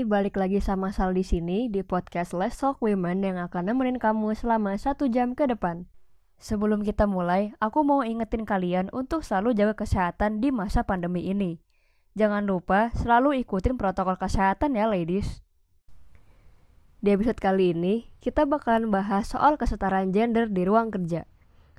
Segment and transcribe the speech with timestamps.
[0.00, 4.32] Balik lagi sama Sal di sini di podcast Let's Talk Women yang akan nemenin kamu
[4.32, 5.84] selama satu jam ke depan.
[6.40, 11.60] Sebelum kita mulai, aku mau ingetin kalian untuk selalu jaga kesehatan di masa pandemi ini.
[12.16, 15.44] Jangan lupa selalu ikutin protokol kesehatan ya ladies.
[17.04, 21.28] Di episode kali ini, kita bakalan bahas soal kesetaraan gender di ruang kerja.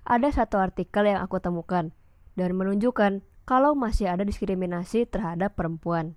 [0.06, 1.90] Ada satu artikel yang aku temukan,
[2.38, 6.14] dan menunjukkan kalau masih ada diskriminasi terhadap perempuan.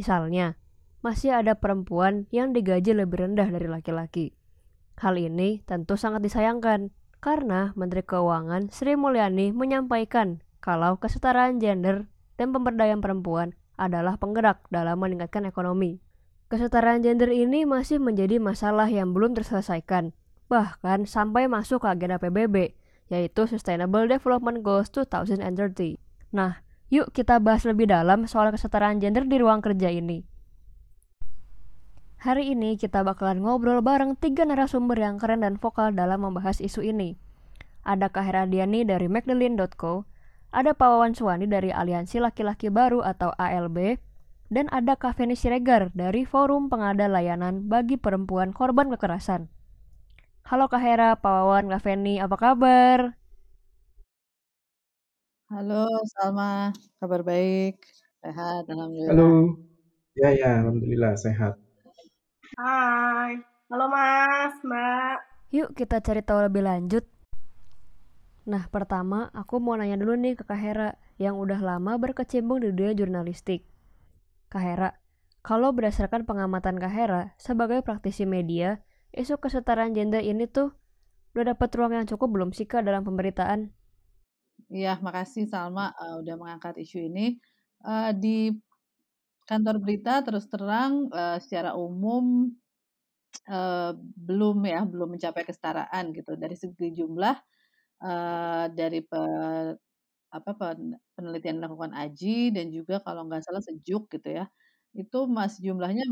[0.00, 0.56] Misalnya,
[1.04, 4.32] masih ada perempuan yang digaji lebih rendah dari laki-laki.
[4.96, 6.88] Hal ini tentu sangat disayangkan
[7.20, 12.08] karena Menteri Keuangan Sri Mulyani menyampaikan kalau kesetaraan gender
[12.40, 16.00] dan pemberdayaan perempuan adalah penggerak dalam meningkatkan ekonomi.
[16.48, 20.16] Kesetaraan gender ini masih menjadi masalah yang belum terselesaikan,
[20.48, 22.72] bahkan sampai masuk ke agenda PBB,
[23.12, 26.00] yaitu Sustainable Development Goals 2030.
[26.32, 30.33] Nah, yuk kita bahas lebih dalam soal kesetaraan gender di ruang kerja ini.
[32.24, 36.80] Hari ini kita bakalan ngobrol bareng tiga narasumber yang keren dan vokal dalam membahas isu
[36.80, 37.20] ini.
[37.84, 40.08] Ada Kak Heradiani dari Magdalene.co,
[40.48, 44.00] ada Pak Wawan Suwani dari Aliansi Laki-Laki Baru atau ALB,
[44.48, 49.52] dan ada Kak Feni Siregar dari Forum Pengada Layanan Bagi Perempuan Korban Kekerasan.
[50.48, 53.20] Halo Kak Hera, Pak Wawan, Kak Feni, apa kabar?
[55.52, 56.72] Halo Salma,
[57.04, 57.84] kabar baik?
[58.24, 59.12] Sehat, alhamdulillah.
[59.12, 59.60] Halo.
[60.16, 61.63] Ya, ya, alhamdulillah sehat.
[62.54, 63.42] Hai.
[63.66, 65.18] Halo Mas, Mbak.
[65.50, 67.02] Yuk kita cari tahu lebih lanjut.
[68.46, 72.70] Nah, pertama aku mau nanya dulu nih ke Kak Hera yang udah lama berkecimpung di
[72.70, 73.66] dunia jurnalistik.
[74.54, 74.90] Kak Hera,
[75.42, 78.78] kalau berdasarkan pengamatan Kak Hera sebagai praktisi media,
[79.10, 80.78] isu kesetaraan gender ini tuh
[81.34, 83.74] udah dapat ruang yang cukup belum sih Kak dalam pemberitaan?
[84.70, 87.34] Iya, makasih Salma uh, udah mengangkat isu ini.
[87.82, 88.54] Uh, di
[89.44, 92.52] kantor berita terus terang uh, secara umum
[93.48, 96.36] uh, belum ya, belum mencapai kesetaraan gitu.
[96.36, 97.36] Dari segi jumlah
[98.04, 99.22] uh, dari pe,
[100.34, 100.50] apa
[101.14, 104.44] penelitian dilakukan Aji dan juga kalau nggak salah sejuk gitu ya,
[104.96, 106.04] itu masih jumlahnya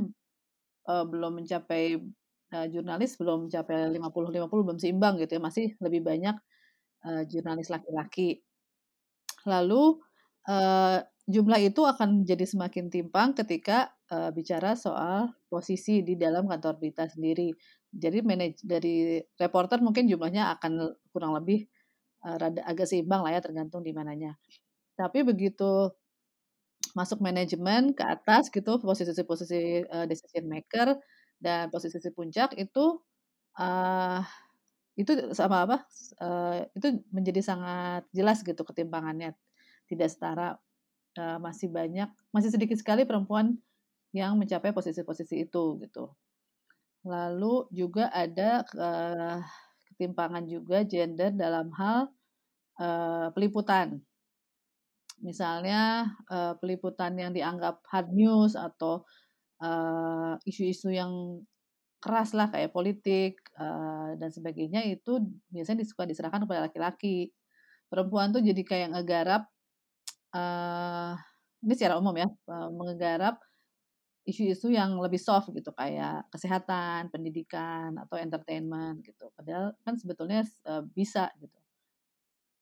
[0.91, 1.99] uh, belum mencapai
[2.55, 6.37] uh, jurnalis belum mencapai 50-50 belum seimbang gitu ya, masih lebih banyak
[7.07, 8.45] uh, jurnalis laki-laki.
[9.49, 9.99] Lalu
[10.47, 16.83] uh, jumlah itu akan jadi semakin timpang ketika uh, bicara soal posisi di dalam kantor
[16.83, 17.55] berita sendiri.
[17.93, 21.69] Jadi manaj dari reporter mungkin jumlahnya akan kurang lebih
[22.27, 24.35] uh, rada agak seimbang lah ya tergantung di mananya.
[24.99, 25.95] Tapi begitu
[26.93, 30.99] masuk manajemen ke atas gitu posisi-posisi uh, decision maker
[31.41, 33.01] dan posisi puncak itu
[33.57, 34.21] uh,
[34.93, 35.77] itu sama apa,
[36.21, 39.33] uh, itu menjadi sangat jelas gitu ketimpangannya,
[39.89, 40.61] tidak setara,
[41.19, 43.57] uh, masih banyak masih sedikit sekali perempuan
[44.13, 46.13] yang mencapai posisi-posisi itu, gitu.
[47.05, 49.41] Lalu juga ada, uh,
[49.93, 52.13] ketimpangan juga gender dalam hal,
[52.81, 54.01] uh, peliputan.
[55.23, 56.11] Misalnya,
[56.59, 59.07] peliputan yang dianggap hard news atau,
[60.43, 61.39] isu-isu yang
[62.03, 63.39] keras lah kayak politik
[64.19, 65.23] dan sebagainya itu
[65.55, 67.31] biasanya suka diserahkan kepada laki-laki.
[67.87, 69.47] Perempuan tuh jadi kayak ngegarap
[70.33, 71.15] uh,
[71.63, 73.39] ini secara umum ya uh, menggarap
[74.23, 79.31] isu-isu yang lebih soft gitu kayak kesehatan, pendidikan atau entertainment gitu.
[79.35, 81.59] Padahal kan sebetulnya uh, bisa gitu.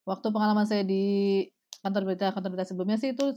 [0.08, 1.44] Waktu pengalaman saya di
[1.84, 3.32] kantor berita kantor berita sebelumnya sih itu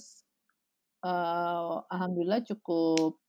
[1.03, 3.19] uh, alhamdulillah cukup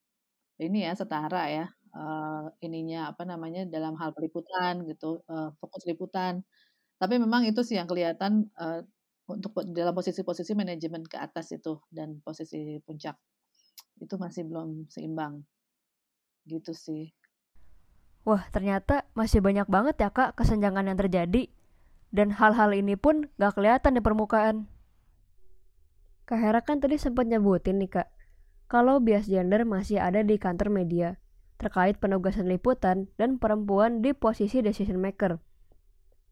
[0.58, 6.42] ini ya setara ya uh, ininya apa namanya dalam hal peliputan gitu uh, fokus liputan
[6.98, 8.82] tapi memang itu sih yang kelihatan uh,
[9.24, 13.16] untuk dalam posisi-posisi manajemen ke atas itu dan posisi puncak.
[13.96, 15.44] Itu masih belum seimbang.
[16.44, 17.12] Gitu sih.
[18.24, 21.48] Wah ternyata masih banyak banget ya kak kesenjangan yang terjadi.
[22.14, 24.70] Dan hal-hal ini pun gak kelihatan di permukaan.
[26.24, 28.08] Kak Hera kan tadi sempat nyebutin nih kak,
[28.70, 31.20] kalau bias gender masih ada di kantor media
[31.60, 35.36] terkait penugasan liputan dan perempuan di posisi decision maker.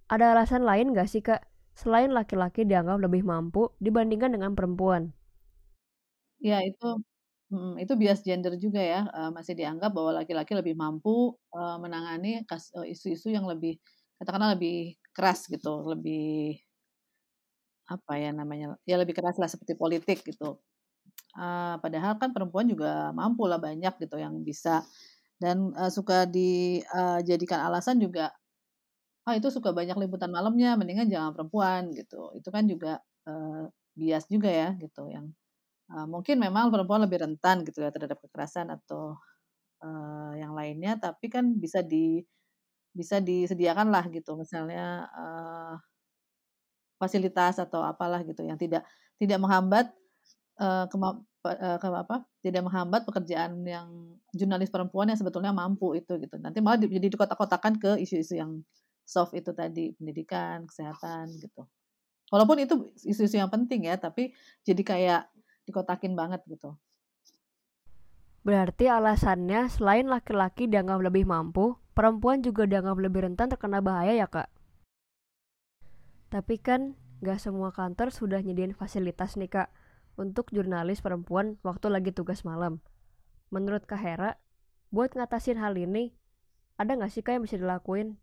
[0.08, 5.12] Ada alasan lain gak sih kak, selain laki-laki dianggap lebih mampu dibandingkan dengan perempuan?
[6.42, 7.00] Ya itu
[7.52, 12.42] hmm, itu bias gender juga ya, uh, masih dianggap bahwa laki-laki lebih mampu uh, menangani
[12.88, 13.78] isu-isu yang lebih
[14.18, 16.58] katakanlah lebih keras gitu, lebih
[17.90, 20.56] apa ya namanya ya lebih keras lah seperti politik gitu.
[21.82, 24.84] Padahal kan perempuan juga mampu lah banyak gitu yang bisa
[25.40, 28.30] dan suka dijadikan alasan juga
[29.28, 32.98] ah itu suka banyak liputan malamnya mendingan jangan perempuan gitu itu kan juga
[33.30, 35.30] uh, bias juga ya gitu yang
[35.92, 39.20] uh, mungkin memang perempuan lebih rentan gitu ya terhadap kekerasan atau
[39.82, 42.22] uh, yang lainnya, tapi kan bisa di
[42.92, 45.74] bisa disediakan lah gitu, misalnya uh,
[47.00, 48.86] fasilitas atau apalah gitu yang tidak
[49.18, 49.90] tidak menghambat
[50.60, 56.38] uh, ke apa tidak menghambat pekerjaan yang jurnalis perempuan yang sebetulnya mampu itu gitu.
[56.38, 58.62] Nanti malah jadi dikotak-kotakan ke isu-isu yang
[59.12, 61.68] soft itu tadi pendidikan, kesehatan gitu.
[62.32, 62.74] Walaupun itu
[63.04, 64.32] isu-isu yang penting ya, tapi
[64.64, 65.22] jadi kayak
[65.68, 66.72] dikotakin banget gitu.
[68.42, 74.26] Berarti alasannya selain laki-laki dianggap lebih mampu, perempuan juga dianggap lebih rentan terkena bahaya ya
[74.26, 74.48] kak?
[76.32, 79.68] Tapi kan gak semua kantor sudah nyediain fasilitas nih kak
[80.16, 82.82] untuk jurnalis perempuan waktu lagi tugas malam.
[83.52, 84.40] Menurut Kak Hera,
[84.88, 86.16] buat ngatasin hal ini,
[86.80, 88.16] ada gak sih kak yang bisa dilakuin?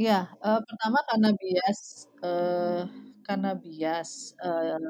[0.00, 1.80] Iya, uh, pertama karena bias,
[2.26, 2.82] uh,
[3.26, 4.82] karena bias uh,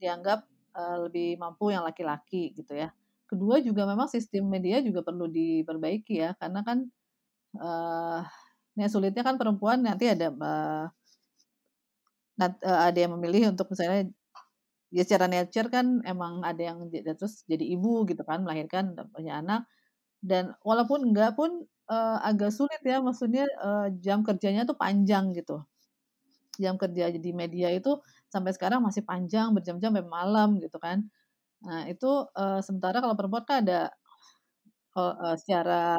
[0.00, 0.40] dianggap
[0.78, 2.88] uh, lebih mampu yang laki-laki gitu ya.
[3.30, 6.78] Kedua juga memang sistem media juga perlu diperbaiki ya, karena kan
[7.60, 8.20] uh,
[8.78, 10.86] yang sulitnya kan perempuan nanti ada uh,
[12.62, 14.06] ada yang memilih untuk misalnya
[14.94, 19.68] ya secara nature kan emang ada yang terus jadi ibu gitu kan melahirkan punya anak
[20.24, 25.64] dan walaupun enggak pun uh, agak sulit ya maksudnya uh, jam kerjanya tuh panjang gitu
[26.58, 28.02] jam kerja di media itu
[28.32, 31.06] sampai sekarang masih panjang berjam-jam sampai malam gitu kan
[31.66, 32.06] Nah, itu
[32.38, 33.90] uh, sementara kalau perempuan kan ada
[34.96, 35.98] uh, secara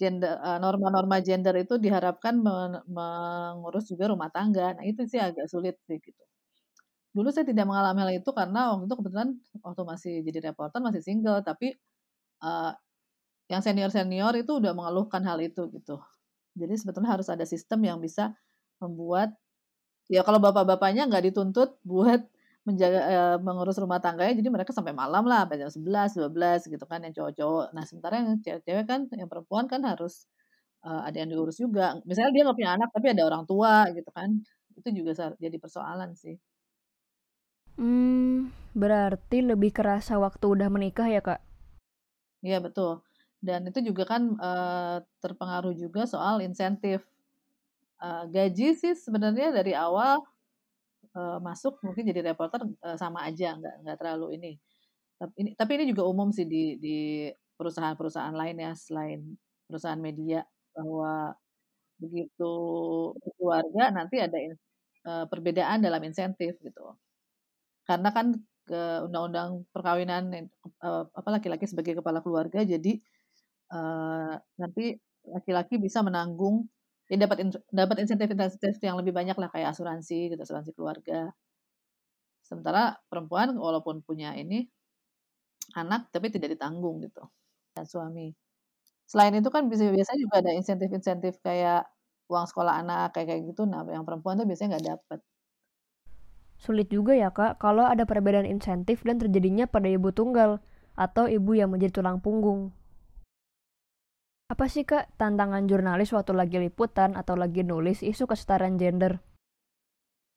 [0.00, 4.76] gender uh, norma-norma gender itu diharapkan men mengurus juga rumah tangga.
[4.76, 6.22] Nah, itu sih agak sulit sih gitu.
[7.16, 9.30] Dulu saya tidak mengalami hal itu karena waktu itu kebetulan
[9.66, 11.74] waktu masih jadi reporter masih single, tapi
[12.44, 12.72] uh,
[13.48, 15.96] yang senior-senior itu udah mengeluhkan hal itu gitu.
[16.54, 18.36] Jadi sebetulnya harus ada sistem yang bisa
[18.78, 19.32] membuat
[20.08, 22.24] ya kalau bapak-bapaknya nggak dituntut buat
[22.68, 26.84] menjaga uh, mengurus rumah tangganya jadi mereka sampai malam lah sampai jam 11, 12 gitu
[26.84, 27.66] kan yang cowok-cowok.
[27.72, 30.28] Nah, sementara yang cewek-cewek kan yang perempuan kan harus
[30.84, 31.96] uh, ada yang diurus juga.
[32.04, 34.36] Misalnya dia nggak punya anak tapi ada orang tua gitu kan.
[34.76, 36.36] Itu juga jadi persoalan sih.
[37.78, 41.40] Hmm, berarti lebih kerasa waktu udah menikah ya, Kak?
[42.42, 43.07] Iya, betul.
[43.38, 47.06] Dan itu juga kan uh, terpengaruh juga soal insentif.
[47.98, 50.22] Uh, gaji sih sebenarnya dari awal
[51.18, 54.52] uh, masuk mungkin jadi reporter uh, sama aja nggak nggak terlalu ini
[55.18, 57.26] tapi ini tapi ini juga umum sih di di
[57.58, 59.20] perusahaan-perusahaan lain ya selain
[59.66, 61.34] perusahaan media bahwa
[61.98, 62.52] begitu
[63.34, 64.38] keluarga nanti ada
[65.10, 66.94] uh, perbedaan dalam insentif gitu
[67.88, 68.36] karena kan
[68.68, 70.28] undang-undang perkawinan
[70.84, 73.00] uh, apa laki-laki sebagai kepala keluarga jadi
[73.72, 74.96] uh, nanti
[75.28, 76.68] laki-laki bisa menanggung
[77.08, 81.32] ya dapat dapat insentif-insentif yang lebih banyak lah kayak asuransi gitu asuransi keluarga.
[82.44, 84.64] Sementara perempuan walaupun punya ini
[85.76, 87.24] anak tapi tidak ditanggung gitu
[87.76, 88.32] dan suami.
[89.08, 91.88] Selain itu kan bisa biasanya juga ada insentif-insentif kayak
[92.28, 93.64] uang sekolah anak kayak kayak gitu.
[93.64, 95.20] Nah yang perempuan tuh biasanya nggak dapat
[96.58, 100.58] sulit juga ya kak kalau ada perbedaan insentif dan terjadinya pada ibu tunggal
[100.98, 102.74] atau ibu yang menjadi tulang punggung
[104.48, 109.20] apa sih kak tantangan jurnalis waktu lagi liputan atau lagi nulis isu kesetaraan gender?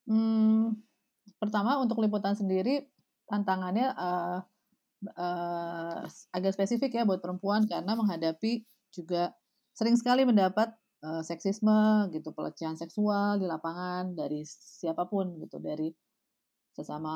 [0.04, 0.84] Hmm,
[1.40, 2.92] pertama untuk liputan sendiri
[3.32, 4.44] tantangannya uh,
[5.16, 6.04] uh,
[6.36, 9.32] agak spesifik ya buat perempuan karena menghadapi juga
[9.72, 10.76] sering sekali mendapat
[11.08, 15.88] uh, seksisme gitu pelecehan seksual di lapangan dari siapa pun gitu dari
[16.72, 17.16] sesama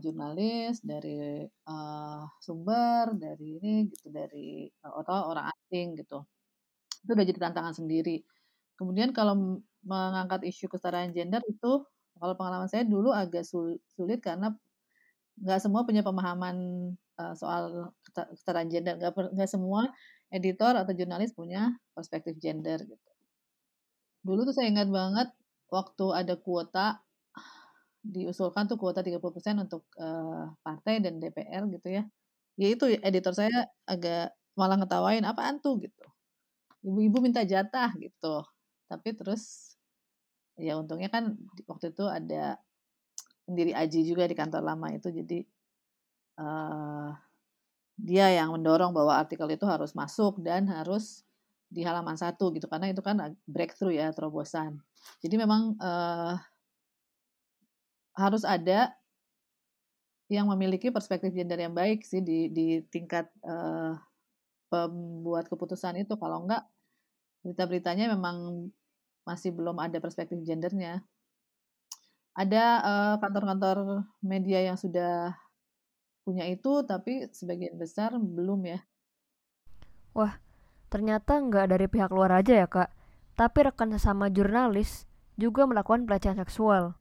[0.00, 6.24] jurnalis dari uh, sumber dari ini gitu dari uh, atau orang asing gitu.
[7.04, 8.24] Itu udah jadi tantangan sendiri.
[8.76, 11.84] Kemudian kalau mengangkat isu kesetaraan gender itu
[12.16, 14.56] kalau pengalaman saya dulu agak sulit karena
[15.36, 16.56] nggak semua punya pemahaman
[17.20, 18.96] uh, soal kesetaraan gender.
[18.96, 19.92] Nggak nggak semua
[20.32, 23.10] editor atau jurnalis punya perspektif gender gitu.
[24.24, 25.28] Dulu tuh saya ingat banget
[25.70, 27.05] waktu ada kuota
[28.06, 29.18] diusulkan tuh kuota 30%
[29.66, 32.02] untuk uh, partai dan DPR gitu ya.
[32.56, 36.06] Ya itu editor saya agak malah ngetawain apaan tuh gitu.
[36.86, 38.46] Ibu-ibu minta jatah gitu.
[38.86, 39.74] Tapi terus
[40.56, 41.36] ya untungnya kan
[41.68, 42.56] waktu itu ada
[43.44, 45.44] pendiri Aji juga di kantor lama itu jadi
[46.40, 47.12] uh,
[47.96, 51.24] dia yang mendorong bahwa artikel itu harus masuk dan harus
[51.66, 54.78] di halaman satu gitu karena itu kan breakthrough ya terobosan.
[55.20, 56.38] Jadi memang uh,
[58.16, 58.96] harus ada
[60.26, 63.94] yang memiliki perspektif gender yang baik sih di di tingkat uh,
[64.66, 66.66] pembuat keputusan itu kalau enggak
[67.46, 68.68] berita-beritanya memang
[69.22, 71.06] masih belum ada perspektif gendernya
[72.36, 72.84] ada
[73.16, 73.78] kantor kantor-kantor
[74.20, 75.32] media yang sudah
[76.20, 78.84] punya itu, tapi sebagian besar belum ya.
[80.12, 80.36] Wah,
[80.92, 82.92] ternyata nggak dari pihak luar aja ya kak,
[83.40, 85.08] tapi rekan sesama jurnalis
[85.40, 86.98] juga melakukan pelecehan seksual.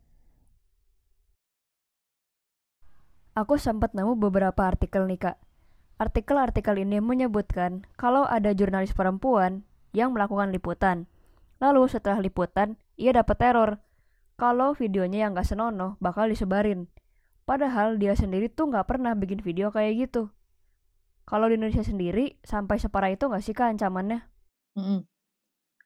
[3.35, 5.37] Aku sempat nemu beberapa artikel nih kak.
[5.99, 11.03] Artikel-artikel ini menyebutkan kalau ada jurnalis perempuan yang melakukan liputan.
[11.59, 13.71] Lalu setelah liputan, ia dapat teror.
[14.39, 16.87] Kalau videonya yang gak senonoh, bakal disebarin.
[17.43, 20.31] Padahal dia sendiri tuh gak pernah bikin video kayak gitu.
[21.27, 24.23] Kalau di Indonesia sendiri, sampai separah itu gak sih kak ancamannya?
[24.79, 24.99] Mm -mm.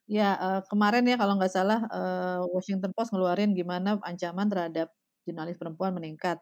[0.05, 4.89] Ya, uh, kemarin ya kalau nggak salah uh, Washington Post ngeluarin gimana ancaman terhadap
[5.25, 6.41] jurnalis perempuan meningkat.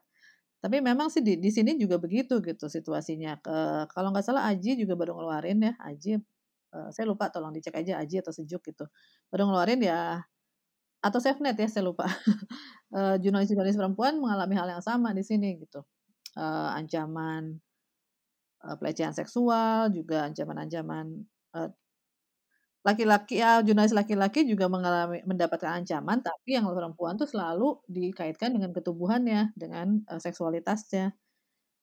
[0.63, 4.73] Tapi memang sih di di sini juga begitu gitu situasinya, eee, kalau nggak salah Aji
[4.81, 6.17] juga baru ngeluarin ya, Aji,
[6.73, 8.85] eee, saya lupa tolong dicek aja Aji atau Sejuk gitu,
[9.31, 10.25] baru ngeluarin ya
[11.05, 12.05] atau Safenet ya saya lupa,
[13.23, 15.83] jurnalis-jurnalis perempuan mengalami hal yang sama di sini gitu,
[16.37, 17.59] eee, ancaman,
[18.63, 21.05] eee, pelecehan seksual, juga ancaman-ancaman,
[21.57, 21.69] eee
[22.87, 28.71] laki-laki ya jurnalis laki-laki juga mengalami mendapatkan ancaman, tapi yang perempuan tuh selalu dikaitkan dengan
[28.77, 31.11] ketubuhannya, dengan, uh, seksualitasnya.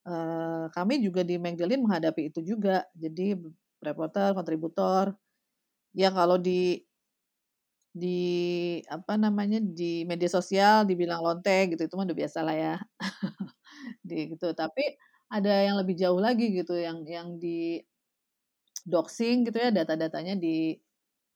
[0.09, 2.85] Uh, kami juga di Magdalene menghadapi itu juga.
[2.97, 3.37] Jadi
[3.85, 5.17] reporter, kontributor,
[5.97, 6.83] ya kalau di
[7.95, 8.19] di
[8.91, 12.75] apa namanya, di media sosial dibilang lonte gitu, itu mah udah biasa lah ya.
[14.09, 14.83] Di gitu, tapi
[15.31, 17.81] ada yang lebih jauh lagi gitu, yang yang di
[18.87, 20.77] doxing gitu ya, data-datanya di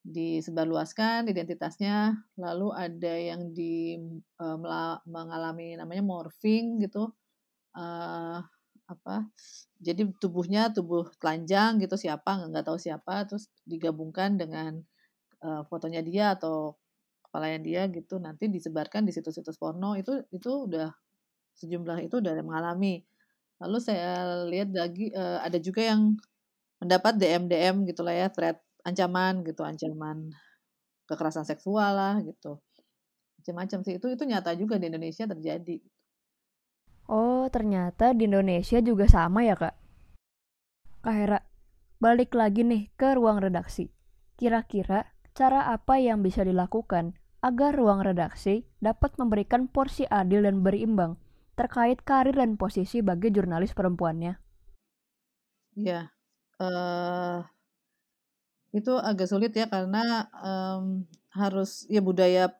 [0.06, 3.98] disebarluaskan identitasnya, lalu ada yang di
[4.40, 4.58] uh,
[5.04, 7.12] mengalami namanya morphing gitu,
[7.76, 8.40] uh,
[8.88, 9.16] apa,
[9.82, 14.80] jadi tubuhnya tubuh telanjang gitu, siapa nggak tahu siapa, terus digabungkan dengan,
[15.44, 16.78] uh, fotonya dia atau
[17.28, 20.88] kepalanya dia gitu, nanti disebarkan di situs-situs porno, itu itu udah
[21.58, 23.04] sejumlah itu udah mengalami.
[23.60, 26.14] Lalu saya lihat lagi, uh, ada juga yang
[26.80, 30.30] mendapat DM-DM gitulah ya, thread ancaman gitu, ancaman
[31.08, 32.60] kekerasan seksual lah gitu.
[33.40, 33.96] Macam-macam sih.
[33.96, 35.78] Itu itu nyata juga di Indonesia terjadi.
[37.08, 39.74] Oh, ternyata di Indonesia juga sama ya, Kak?
[41.00, 41.40] Kak Hera,
[42.02, 43.88] balik lagi nih ke ruang redaksi.
[44.36, 51.16] Kira-kira cara apa yang bisa dilakukan agar ruang redaksi dapat memberikan porsi adil dan berimbang
[51.54, 54.38] terkait karir dan posisi bagi jurnalis perempuannya?
[55.78, 56.10] Ya,
[56.62, 57.42] uh,
[58.76, 62.52] itu agak sulit ya karena, um, harus ya budaya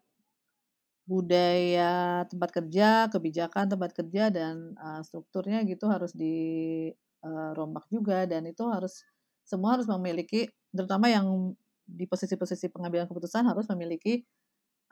[1.09, 8.45] budaya tempat kerja, kebijakan tempat kerja dan, uh, strukturnya gitu harus dirombak uh, juga dan
[8.45, 9.05] itu harus
[9.45, 11.57] semua harus memiliki terutama yang
[11.89, 14.21] di posisi-posisi pengambilan keputusan harus memiliki,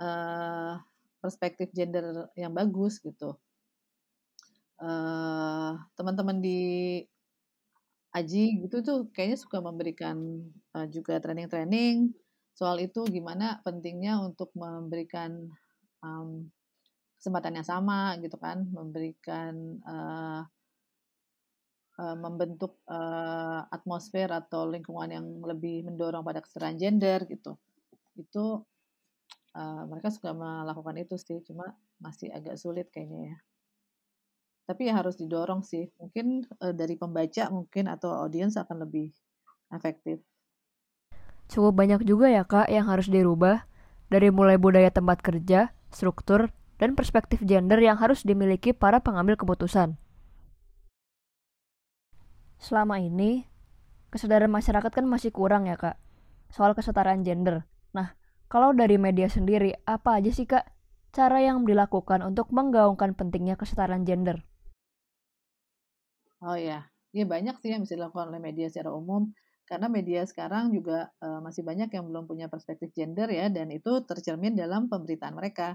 [0.00, 0.80] uh,
[1.20, 3.36] perspektif gender yang bagus gitu.
[4.76, 6.60] Uh, teman-teman di
[8.16, 10.16] Aji gitu tuh kayaknya suka memberikan
[10.72, 12.16] uh, juga training-training
[12.56, 15.52] soal itu gimana pentingnya untuk memberikan
[16.00, 16.48] um,
[17.20, 20.40] kesempatan yang sama gitu kan, memberikan uh,
[22.00, 27.60] uh, membentuk uh, atmosfer atau lingkungan yang lebih mendorong pada kesetaraan gender gitu.
[28.16, 28.64] Itu
[29.52, 33.38] uh, mereka suka melakukan itu sih, cuma masih agak sulit kayaknya ya.
[34.66, 35.86] Tapi ya harus didorong sih.
[36.02, 39.14] Mungkin uh, dari pembaca mungkin atau audiens akan lebih
[39.70, 40.18] efektif.
[41.46, 43.70] Cukup banyak juga ya kak yang harus dirubah
[44.10, 49.94] dari mulai budaya tempat kerja, struktur, dan perspektif gender yang harus dimiliki para pengambil keputusan.
[52.58, 53.46] Selama ini,
[54.10, 55.96] kesadaran masyarakat kan masih kurang ya kak,
[56.50, 57.62] soal kesetaraan gender.
[57.94, 58.18] Nah,
[58.50, 60.66] kalau dari media sendiri, apa aja sih kak
[61.14, 64.42] cara yang dilakukan untuk menggaungkan pentingnya kesetaraan gender?
[66.46, 69.34] Oh ya, ya banyak sih yang bisa dilakukan oleh media secara umum.
[69.66, 74.06] Karena media sekarang juga uh, masih banyak yang belum punya perspektif gender ya, dan itu
[74.06, 75.74] tercermin dalam pemberitaan mereka.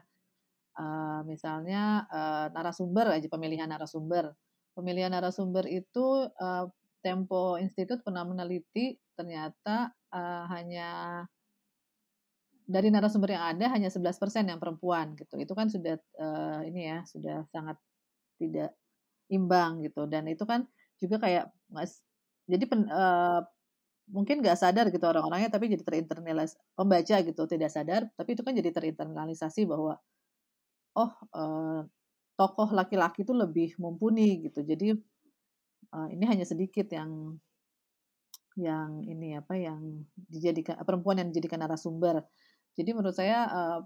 [0.72, 4.32] Uh, misalnya uh, narasumber aja pemilihan narasumber.
[4.72, 6.72] Pemilihan narasumber itu uh,
[7.04, 11.20] Tempo Institute pernah meneliti ternyata uh, hanya
[12.64, 15.36] dari narasumber yang ada hanya 11% yang perempuan gitu.
[15.36, 17.76] Itu kan sudah uh, ini ya, sudah sangat
[18.40, 18.72] tidak
[19.32, 20.06] imbang gitu.
[20.06, 20.68] Dan itu kan
[21.02, 22.04] juga kayak mas
[22.46, 23.42] jadi pen, uh,
[24.12, 28.54] mungkin nggak sadar gitu orang-orangnya tapi jadi terinternalisasi pembaca gitu tidak sadar tapi itu kan
[28.54, 29.96] jadi terinternalisasi bahwa
[31.00, 31.82] oh uh,
[32.36, 34.66] tokoh laki-laki itu lebih mumpuni gitu.
[34.66, 34.98] Jadi
[35.94, 37.38] uh, ini hanya sedikit yang
[38.60, 42.26] yang ini apa yang dijadikan perempuan yang dijadikan narasumber.
[42.74, 43.80] Jadi menurut saya uh,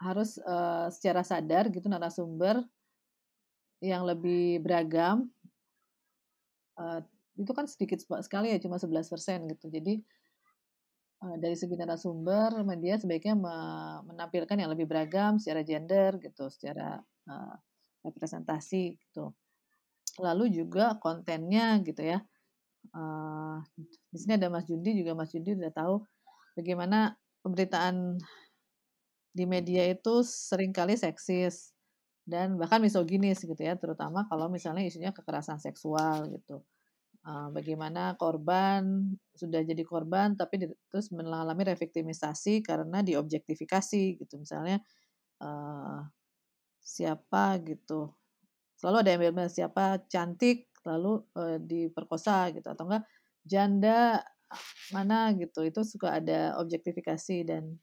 [0.00, 2.64] harus uh, secara sadar gitu narasumber
[3.84, 5.28] yang lebih beragam
[6.80, 7.00] uh,
[7.36, 9.04] itu kan sedikit sekali ya cuma 11%
[9.52, 9.66] gitu.
[9.68, 10.00] Jadi
[11.20, 13.36] uh, dari segi narasumber media sebaiknya
[14.04, 16.96] menampilkan yang lebih beragam secara gender gitu, secara
[17.28, 17.54] uh,
[18.00, 19.36] representasi gitu.
[20.16, 22.24] Lalu juga kontennya gitu ya.
[22.96, 23.60] Uh,
[24.08, 26.00] di sini ada Mas Jundi juga Mas Jundi udah tahu
[26.56, 28.16] bagaimana pemberitaan
[29.36, 31.75] di media itu sering kali seksis
[32.26, 36.66] dan bahkan misoginis gitu ya, terutama kalau misalnya isunya kekerasan seksual gitu.
[37.26, 44.34] Bagaimana korban sudah jadi korban tapi terus mengalami reviktimisasi karena diobjektifikasi gitu.
[44.38, 44.78] Misalnya
[46.82, 48.14] siapa gitu.
[48.78, 51.22] Selalu ada yang bilang siapa cantik lalu
[51.66, 52.70] diperkosa gitu.
[52.70, 53.06] Atau enggak
[53.42, 54.22] janda
[54.94, 55.34] mana?
[55.34, 55.66] gitu.
[55.66, 57.74] Itu suka ada objektifikasi dan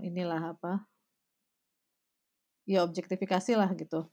[0.00, 0.91] inilah apa
[2.68, 4.06] ya objektifikasi lah gitu.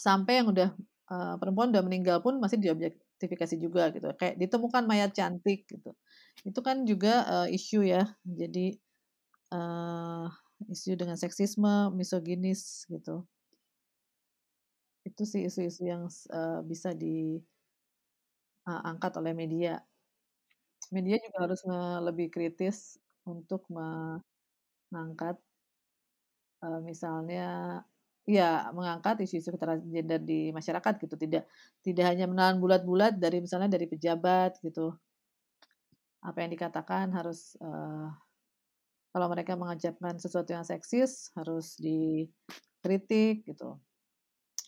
[0.00, 0.72] Sampai yang udah
[1.12, 4.08] uh, perempuan udah meninggal pun masih diobjektifikasi juga gitu.
[4.16, 5.92] Kayak ditemukan mayat cantik gitu.
[6.46, 8.08] Itu kan juga uh, isu ya.
[8.24, 8.80] Jadi
[9.52, 10.26] uh,
[10.68, 13.26] isu dengan seksisme misoginis gitu.
[15.04, 17.52] Itu sih isu-isu yang uh, bisa diangkat
[19.16, 19.80] uh, oleh media.
[20.90, 21.60] Media juga harus
[22.02, 22.98] lebih kritis
[23.28, 25.38] untuk mengangkat
[26.64, 27.80] uh, misalnya
[28.28, 31.14] ya mengangkat isu-isu kekerasan gender di masyarakat gitu.
[31.16, 31.44] Tidak
[31.82, 34.94] tidak hanya menelan bulat-bulat dari misalnya dari pejabat gitu.
[36.20, 38.12] Apa yang dikatakan harus uh,
[39.10, 43.80] kalau mereka mengajarkan sesuatu yang seksis harus dikritik gitu.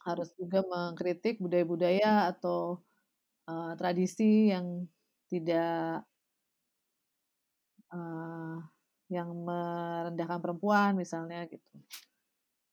[0.02, 2.82] Harus juga mengkritik budaya-budaya atau
[3.46, 4.90] uh, tradisi yang
[5.30, 6.02] tidak
[7.94, 8.58] uh,
[9.12, 11.76] yang merendahkan perempuan misalnya gitu.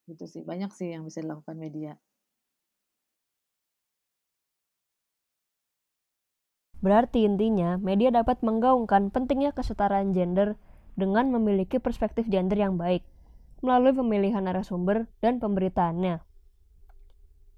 [0.10, 1.99] Gitu sih, banyak sih yang bisa dilakukan media.
[6.80, 10.56] Berarti intinya, media dapat menggaungkan pentingnya kesetaraan gender
[10.95, 13.04] dengan memiliki perspektif gender yang baik
[13.60, 16.23] melalui pemilihan narasumber dan pemberitaannya.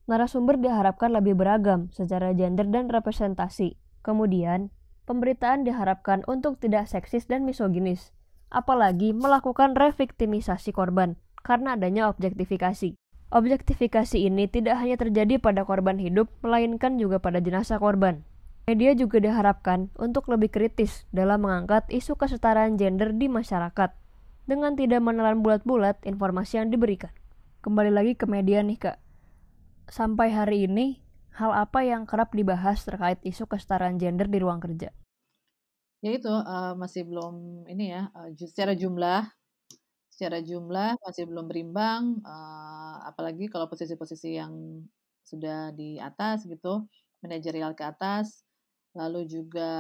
[0.10, 3.78] Narasumber diharapkan lebih beragam secara gender dan representasi.
[4.02, 4.74] Kemudian,
[5.06, 8.10] pemberitaan diharapkan untuk tidak seksis dan misoginis,
[8.52, 13.00] apalagi melakukan reviktimisasi korban karena adanya objektifikasi.
[13.32, 18.28] Objektifikasi ini tidak hanya terjadi pada korban hidup, melainkan juga pada jenazah korban.
[18.68, 23.96] Media juga diharapkan untuk lebih kritis dalam mengangkat isu kesetaraan gender di masyarakat,
[24.46, 27.10] dengan tidak menelan bulat-bulat informasi yang diberikan.
[27.64, 28.98] Kembali lagi ke media nih kak,
[29.88, 31.00] sampai hari ini
[31.40, 34.92] hal apa yang kerap dibahas terkait isu kesetaraan gender di ruang kerja?
[36.02, 39.22] Ya itu uh, masih belum ini ya uh, secara jumlah
[40.10, 44.82] secara jumlah masih belum berimbang uh, apalagi kalau posisi-posisi yang
[45.22, 46.90] sudah di atas gitu
[47.22, 48.42] manajerial ke atas
[48.98, 49.74] lalu juga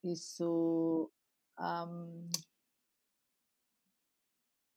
[0.00, 0.56] isu
[1.60, 1.92] um,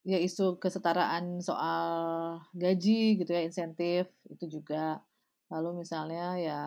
[0.03, 1.87] ya isu kesetaraan soal
[2.57, 4.99] gaji gitu ya insentif itu juga
[5.51, 6.61] lalu misalnya ya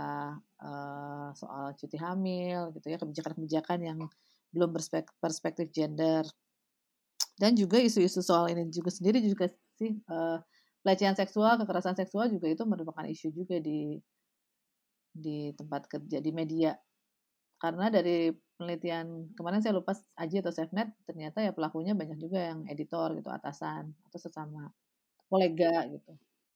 [0.60, 3.98] uh, soal cuti hamil gitu ya kebijakan-kebijakan yang
[4.52, 4.70] belum
[5.18, 6.22] perspektif gender
[7.40, 10.38] dan juga isu-isu soal ini juga sendiri juga sih uh,
[10.84, 13.98] pelecehan seksual kekerasan seksual juga itu merupakan isu juga di
[15.14, 16.76] di tempat kerja di media
[17.58, 18.28] karena dari
[18.60, 23.30] penelitian kemarin saya lupa Aji atau Safenet ternyata ya pelakunya banyak juga yang editor gitu
[23.32, 24.68] atasan atau sesama
[25.32, 26.12] kolega gitu.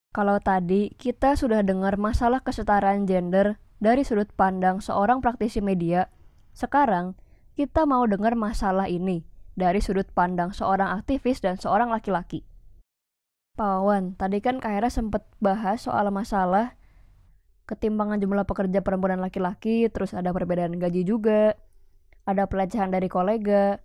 [0.09, 6.09] Kalau tadi kita sudah dengar masalah kesetaraan gender dari sudut pandang seorang praktisi media,
[6.57, 7.12] sekarang
[7.53, 12.49] kita mau dengar masalah ini dari sudut pandang seorang aktivis dan seorang laki-laki.
[13.59, 16.79] Pak Wawan, tadi kan Kak Hera sempat bahas soal masalah
[17.68, 21.53] ketimpangan jumlah pekerja perempuan dan laki-laki, terus ada perbedaan gaji juga,
[22.25, 23.83] ada pelecehan dari kolega.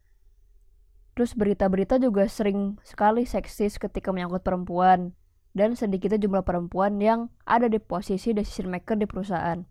[1.19, 5.11] Terus berita-berita juga sering sekali seksis ketika menyangkut perempuan
[5.53, 9.61] dan sedikitnya jumlah perempuan yang ada di posisi decision maker di perusahaan.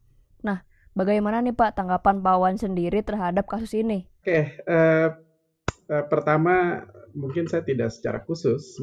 [0.47, 0.59] Nah,
[0.95, 4.07] bagaimana nih Pak tanggapan Pak Wan sendiri terhadap kasus ini?
[4.23, 5.11] Oke, uh,
[5.91, 8.79] uh, pertama mungkin saya tidak secara khusus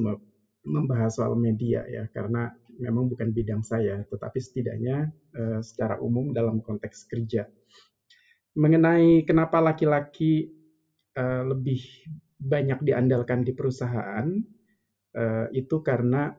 [0.67, 6.59] membahas soal media ya, karena memang bukan bidang saya, tetapi setidaknya uh, secara umum dalam
[6.59, 7.47] konteks kerja
[8.57, 10.49] mengenai kenapa laki-laki
[11.15, 11.79] uh, lebih
[12.39, 14.27] banyak diandalkan di perusahaan
[15.15, 16.33] uh, itu karena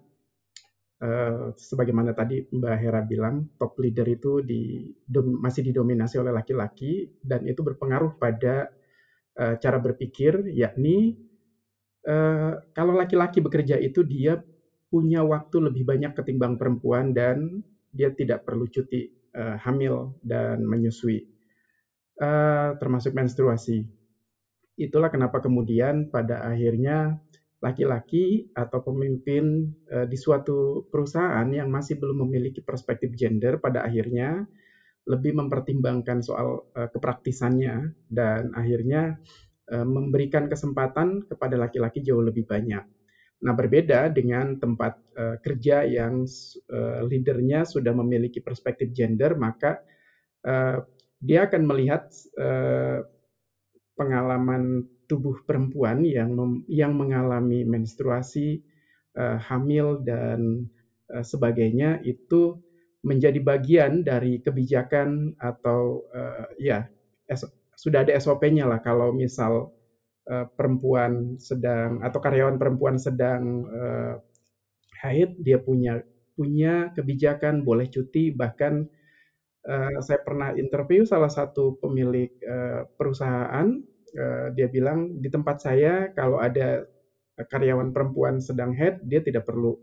[1.00, 7.08] uh, sebagaimana tadi Mbak Hera bilang top leader itu di, dom, masih didominasi oleh laki-laki
[7.20, 8.68] dan itu berpengaruh pada
[9.40, 11.16] uh, cara berpikir yakni
[12.06, 14.40] uh, kalau laki-laki bekerja itu dia
[14.90, 17.62] punya waktu lebih banyak ketimbang perempuan dan
[17.94, 21.26] dia tidak perlu cuti uh, hamil dan menyusui,
[22.18, 23.86] uh, termasuk menstruasi.
[24.74, 27.18] Itulah kenapa kemudian pada akhirnya
[27.60, 34.48] laki-laki atau pemimpin uh, di suatu perusahaan yang masih belum memiliki perspektif gender pada akhirnya
[35.08, 39.20] lebih mempertimbangkan soal uh, kepraktisannya dan akhirnya
[39.72, 42.84] uh, memberikan kesempatan kepada laki-laki jauh lebih banyak.
[43.40, 46.28] Nah, berbeda dengan tempat uh, kerja yang
[46.68, 49.80] uh, leadernya sudah memiliki perspektif gender, maka
[50.44, 50.84] uh,
[51.20, 53.00] dia akan melihat uh,
[53.96, 58.62] pengalaman tubuh perempuan yang mem yang mengalami menstruasi,
[59.18, 60.70] uh, hamil dan
[61.10, 62.62] uh, sebagainya itu
[63.02, 66.86] menjadi bagian dari kebijakan atau uh, ya
[67.74, 69.72] sudah ada SOP-nya lah kalau misal
[70.28, 74.14] uh, perempuan sedang atau karyawan perempuan sedang uh,
[75.00, 76.04] haid dia punya
[76.36, 78.84] punya kebijakan boleh cuti bahkan
[79.64, 83.80] uh, saya pernah interview salah satu pemilik uh, perusahaan
[84.14, 86.84] uh, dia bilang di tempat saya kalau ada
[87.40, 89.78] karyawan perempuan sedang haid dia tidak perlu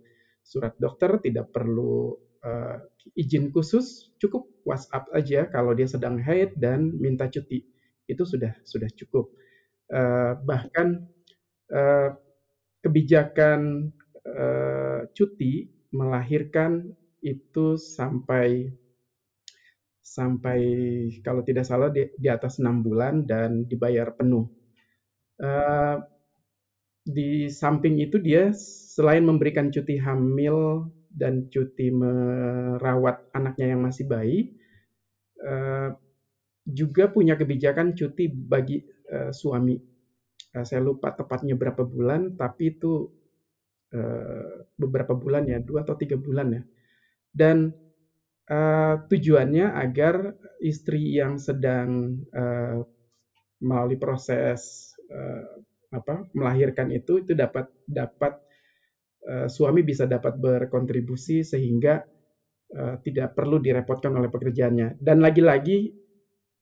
[0.45, 2.13] surat dokter tidak perlu
[2.43, 2.77] uh,
[3.15, 7.63] izin khusus cukup WhatsApp aja kalau dia sedang haid dan minta cuti.
[8.07, 9.31] Itu sudah sudah cukup.
[9.87, 11.07] Uh, bahkan
[11.71, 12.11] uh,
[12.83, 13.91] kebijakan
[14.27, 16.91] uh, cuti melahirkan
[17.23, 18.75] itu sampai
[20.07, 20.59] sampai
[21.19, 24.47] kalau tidak salah di, di atas enam bulan dan dibayar penuh.
[25.37, 25.99] Uh,
[27.03, 34.55] di samping itu dia selain memberikan cuti hamil dan cuti merawat anaknya yang masih bayi,
[35.43, 35.91] uh,
[36.63, 38.79] juga punya kebijakan cuti bagi
[39.11, 39.75] uh, suami.
[40.55, 43.11] Uh, saya lupa tepatnya berapa bulan, tapi itu
[43.91, 46.61] uh, beberapa bulan ya, dua atau tiga bulan ya.
[47.31, 47.86] Dan
[48.51, 52.81] uh, tujuannya agar istri yang sedang uh,
[53.61, 58.37] melalui proses uh, apa melahirkan itu itu dapat dapat
[59.27, 62.03] uh, suami bisa dapat berkontribusi sehingga
[62.75, 64.99] uh, tidak perlu direpotkan oleh pekerjaannya.
[64.99, 65.91] Dan lagi-lagi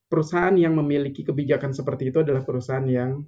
[0.05, 3.25] perusahaan yang memiliki kebijakan seperti itu adalah perusahaan yang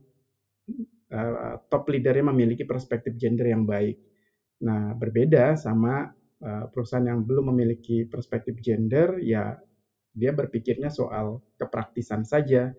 [1.14, 3.98] uh, top leadernya memiliki perspektif gender yang baik.
[4.58, 6.10] Nah, berbeda sama
[6.44, 9.58] perusahaan yang belum memiliki perspektif gender, ya
[10.14, 12.74] dia berpikirnya soal kepraktisan saja.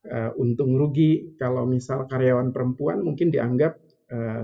[0.00, 3.76] Uh, untung rugi kalau misal karyawan perempuan mungkin dianggap
[4.08, 4.40] uh,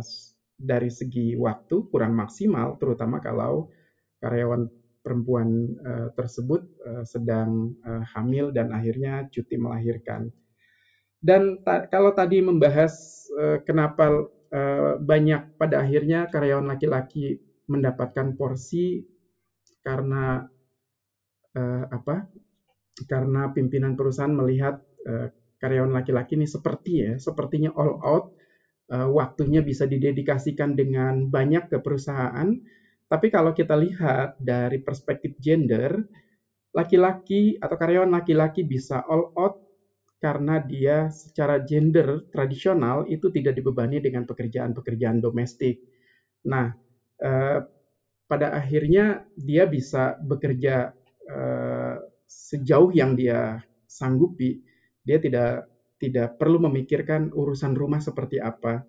[0.60, 3.72] dari segi waktu kurang maksimal, terutama kalau
[4.20, 4.68] karyawan
[5.04, 5.78] perempuan
[6.18, 6.66] tersebut
[7.06, 7.78] sedang
[8.10, 10.34] hamil dan akhirnya cuti melahirkan.
[11.22, 12.90] Dan ta kalau tadi membahas
[13.62, 14.26] kenapa
[14.98, 19.02] banyak pada akhirnya karyawan laki-laki mendapatkan porsi
[19.82, 20.42] karena
[21.54, 22.26] uh, apa?
[23.06, 25.28] Karena pimpinan perusahaan melihat uh,
[25.60, 28.24] karyawan laki-laki ini seperti ya, sepertinya all out,
[28.90, 32.48] uh, waktunya bisa didedikasikan dengan banyak ke perusahaan
[33.06, 35.94] tapi kalau kita lihat dari perspektif gender,
[36.74, 39.62] laki-laki atau karyawan laki-laki bisa all out
[40.18, 45.78] karena dia secara gender tradisional itu tidak dibebani dengan pekerjaan-pekerjaan domestik.
[46.50, 46.74] Nah,
[47.20, 47.60] eh,
[48.26, 50.90] pada akhirnya dia bisa bekerja
[51.30, 54.60] eh, sejauh yang dia sanggupi.
[55.06, 58.84] Dia tidak tidak perlu memikirkan urusan rumah seperti apa.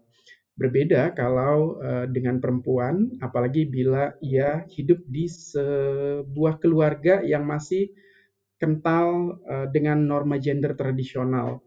[0.57, 7.93] Berbeda kalau uh, dengan perempuan, apalagi bila ia hidup di sebuah keluarga yang masih
[8.57, 11.61] kental uh, dengan norma gender tradisional,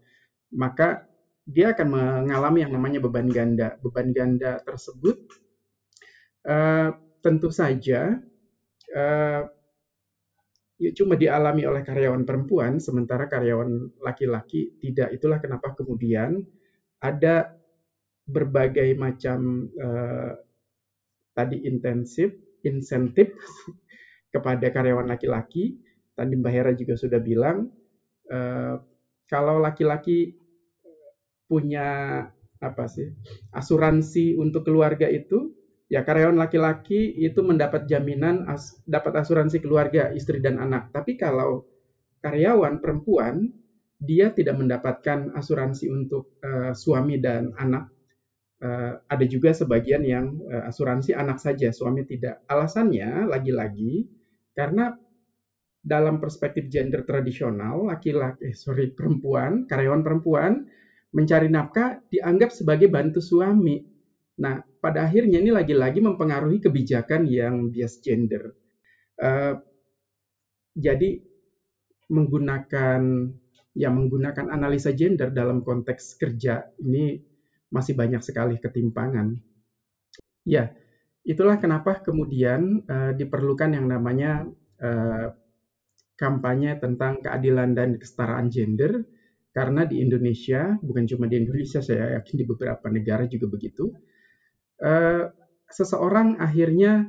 [0.51, 1.07] maka
[1.47, 3.79] dia akan mengalami yang namanya beban ganda.
[3.79, 5.23] Beban ganda tersebut
[6.47, 6.89] uh,
[7.21, 8.17] tentu saja
[8.97, 9.43] uh,
[10.97, 15.13] cuma dialami oleh karyawan perempuan, sementara karyawan laki-laki tidak.
[15.13, 16.41] Itulah kenapa kemudian
[17.05, 17.53] ada
[18.25, 20.33] berbagai macam uh,
[21.37, 22.33] tadi intensif
[22.65, 23.37] insentif
[24.35, 25.77] kepada karyawan laki-laki.
[26.17, 27.69] Tadi Mbak Hera juga sudah bilang
[28.33, 28.81] uh,
[29.29, 30.37] kalau laki-laki
[31.45, 32.25] punya
[32.61, 33.09] apa sih
[33.57, 35.60] asuransi untuk keluarga itu
[35.91, 40.95] ya karyawan laki-laki itu mendapat jaminan as, dapat asuransi keluarga istri dan anak.
[40.95, 41.67] Tapi kalau
[42.23, 43.51] karyawan perempuan
[44.01, 47.91] dia tidak mendapatkan asuransi untuk uh, suami dan anak
[48.63, 52.41] uh, ada juga sebagian yang uh, asuransi anak saja, suami tidak.
[52.49, 54.09] Alasannya lagi-lagi
[54.55, 54.95] karena
[55.81, 60.69] dalam perspektif gender tradisional, laki-laki, eh, sorry, perempuan, karyawan perempuan
[61.11, 63.90] mencari nafkah dianggap sebagai bantu suami.
[64.39, 68.55] Nah, pada akhirnya ini lagi-lagi mempengaruhi kebijakan yang bias gender.
[69.21, 69.59] Uh,
[70.79, 71.21] jadi
[72.09, 73.01] menggunakan
[73.75, 77.21] ya menggunakan analisa gender dalam konteks kerja ini
[77.71, 79.35] masih banyak sekali ketimpangan.
[80.43, 80.75] Ya,
[81.23, 84.49] itulah kenapa kemudian uh, diperlukan yang namanya
[84.83, 85.37] uh,
[86.19, 89.05] kampanye tentang keadilan dan kesetaraan gender
[89.51, 93.91] karena di Indonesia bukan cuma di Indonesia saya yakin di beberapa negara juga begitu
[94.85, 95.25] uh,
[95.71, 97.09] seseorang akhirnya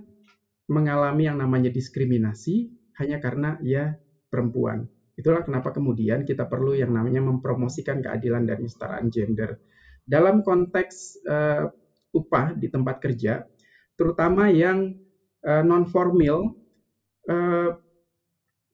[0.71, 3.97] mengalami yang namanya diskriminasi hanya karena ia
[4.31, 4.87] perempuan.
[5.19, 9.59] Itulah kenapa kemudian kita perlu yang namanya mempromosikan keadilan dan kesetaraan gender.
[10.01, 11.67] Dalam konteks uh,
[12.15, 13.43] upah di tempat kerja,
[13.99, 14.95] terutama yang
[15.43, 16.55] uh, non formal,
[17.27, 17.69] uh,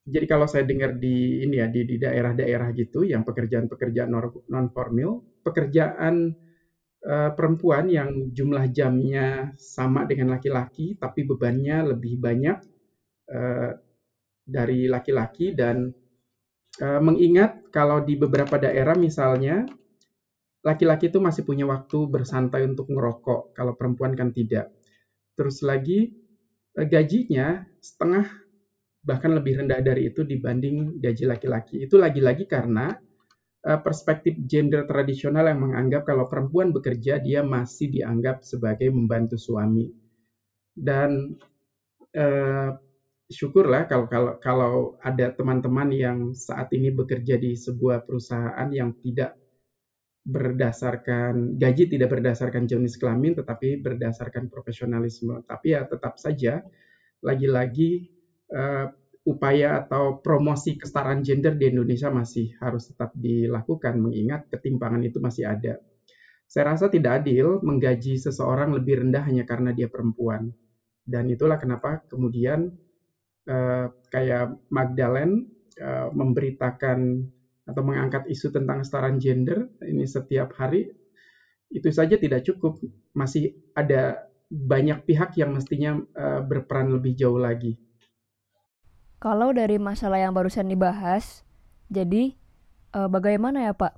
[0.07, 4.07] jadi kalau saya dengar di ini ya di daerah-daerah gitu, yang pekerjaan-pekerjaan
[4.47, 6.31] non formal, pekerjaan
[7.05, 12.57] uh, perempuan yang jumlah jamnya sama dengan laki-laki, tapi bebannya lebih banyak
[13.29, 13.71] uh,
[14.47, 15.91] dari laki-laki dan
[16.81, 19.67] uh, mengingat kalau di beberapa daerah misalnya
[20.65, 24.73] laki-laki itu masih punya waktu bersantai untuk ngerokok, kalau perempuan kan tidak.
[25.37, 26.11] Terus lagi
[26.77, 28.25] gajinya setengah
[29.07, 31.79] bahkan lebih rendah dari itu dibanding gaji laki-laki.
[31.87, 32.91] Itu lagi-lagi karena
[33.61, 39.91] perspektif gender tradisional yang menganggap kalau perempuan bekerja dia masih dianggap sebagai membantu suami.
[40.77, 41.35] Dan
[42.15, 42.69] uh,
[43.27, 49.35] syukurlah kalau kalau kalau ada teman-teman yang saat ini bekerja di sebuah perusahaan yang tidak
[50.27, 55.43] berdasarkan gaji tidak berdasarkan jenis kelamin tetapi berdasarkan profesionalisme.
[55.43, 56.63] Tapi ya tetap saja
[57.19, 58.11] lagi-lagi
[58.53, 58.87] uh,
[59.27, 65.51] upaya atau promosi kesetaraan gender di Indonesia masih harus tetap dilakukan mengingat ketimpangan itu masih
[65.51, 65.75] ada.
[66.47, 70.47] Saya rasa tidak adil menggaji seseorang lebih rendah hanya karena dia perempuan.
[71.03, 72.71] Dan itulah kenapa kemudian
[73.51, 75.43] uh, kayak Magdalene
[75.75, 77.27] uh, memberitakan
[77.67, 80.87] atau mengangkat isu tentang kesetaraan gender ini setiap hari
[81.67, 82.79] itu saja tidak cukup
[83.11, 87.75] masih ada banyak pihak yang mestinya uh, berperan lebih jauh lagi.
[89.17, 91.41] Kalau dari masalah yang barusan dibahas,
[91.89, 92.37] jadi
[92.93, 93.97] uh, bagaimana ya Pak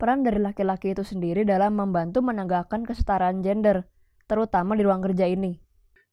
[0.00, 3.84] peran dari laki-laki itu sendiri dalam membantu menegakkan kesetaraan gender,
[4.24, 5.58] terutama di ruang kerja ini?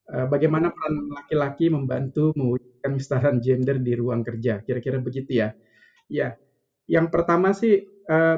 [0.06, 4.66] Eh, bagaimana peran laki-laki membantu mewujudkan kesetaraan gender di ruang kerja.
[4.66, 5.54] Kira-kira begitu ya.
[6.10, 6.34] Ya,
[6.90, 8.38] yang pertama sih eh,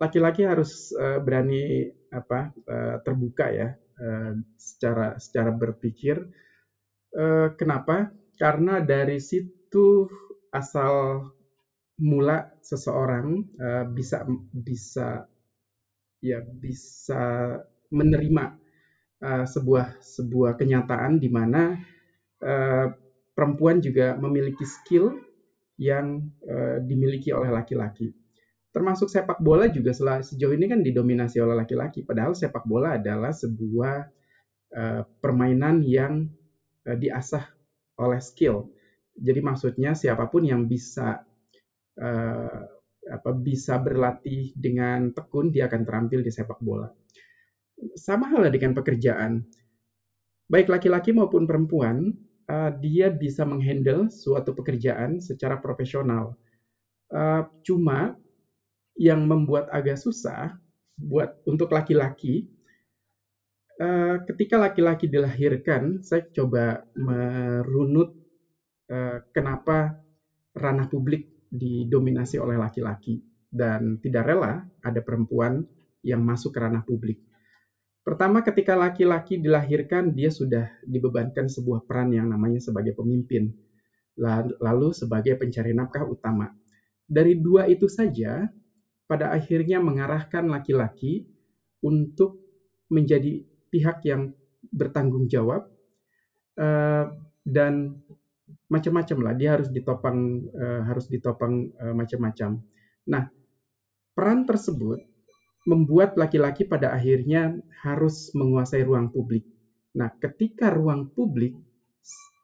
[0.00, 2.54] laki-laki harus berani apa
[3.02, 3.74] terbuka ya
[4.56, 6.22] secara secara berpikir.
[7.58, 8.14] Kenapa?
[8.38, 10.06] Karena dari situ
[10.54, 11.26] asal
[11.98, 13.42] mula seseorang
[13.90, 14.22] bisa
[14.54, 15.26] bisa
[16.22, 17.58] ya bisa
[17.90, 18.44] menerima
[19.22, 21.78] uh, sebuah sebuah kenyataan di mana
[22.42, 22.86] uh,
[23.34, 25.14] perempuan juga memiliki skill
[25.78, 28.10] yang uh, dimiliki oleh laki-laki.
[28.74, 32.04] Termasuk sepak bola juga sejauh ini kan didominasi oleh laki-laki.
[32.04, 33.96] Padahal sepak bola adalah sebuah
[34.74, 36.28] uh, permainan yang
[36.84, 37.57] uh, diasah
[37.98, 38.70] oleh skill.
[39.18, 41.22] Jadi maksudnya siapa pun yang bisa
[41.98, 42.60] uh,
[43.08, 46.92] apa bisa berlatih dengan tekun dia akan terampil di sepak bola
[47.94, 49.42] sama halnya dengan pekerjaan.
[50.48, 52.16] Baik laki-laki maupun perempuan,
[52.48, 56.34] uh, dia bisa menghandle suatu pekerjaan secara profesional.
[57.08, 58.16] Uh, cuma
[58.98, 60.56] yang membuat agak susah
[60.98, 62.50] buat untuk laki-laki,
[63.78, 68.14] uh, ketika laki-laki dilahirkan, saya coba merunut
[68.90, 70.02] uh, kenapa
[70.54, 75.64] ranah publik didominasi oleh laki-laki dan tidak rela ada perempuan
[76.04, 77.24] yang masuk ke ranah publik.
[78.04, 83.52] Pertama, ketika laki-laki dilahirkan, dia sudah dibebankan sebuah peran yang namanya sebagai pemimpin,
[84.64, 86.48] lalu sebagai pencari nafkah utama.
[87.04, 88.48] Dari dua itu saja,
[89.04, 91.28] pada akhirnya mengarahkan laki-laki
[91.84, 92.40] untuk
[92.88, 94.34] menjadi pihak yang
[94.72, 95.68] bertanggung jawab
[96.58, 97.06] eh,
[97.46, 98.02] dan
[98.68, 99.34] macam-macam lah.
[99.36, 100.18] Dia harus ditopang,
[100.52, 102.60] eh, harus ditopang eh, macam-macam.
[103.08, 103.24] Nah,
[104.12, 105.00] peran tersebut
[105.68, 109.44] membuat laki-laki pada akhirnya harus menguasai ruang publik.
[109.96, 111.56] Nah, ketika ruang publik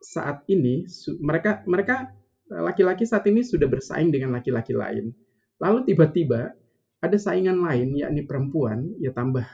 [0.04, 0.84] saat ini
[1.24, 2.12] mereka mereka
[2.52, 5.16] laki-laki saat ini sudah bersaing dengan laki-laki lain.
[5.56, 6.52] Lalu tiba-tiba
[7.00, 9.44] ada saingan lain yakni perempuan, ya tambah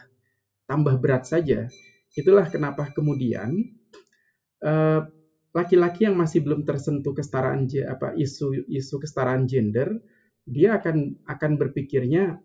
[0.71, 1.67] tambah berat saja.
[2.15, 3.59] Itulah kenapa kemudian
[4.63, 5.01] eh,
[5.51, 9.99] laki-laki yang masih belum tersentuh kesetaraan apa isu isu kesetaraan gender,
[10.47, 12.39] dia akan akan berpikirnya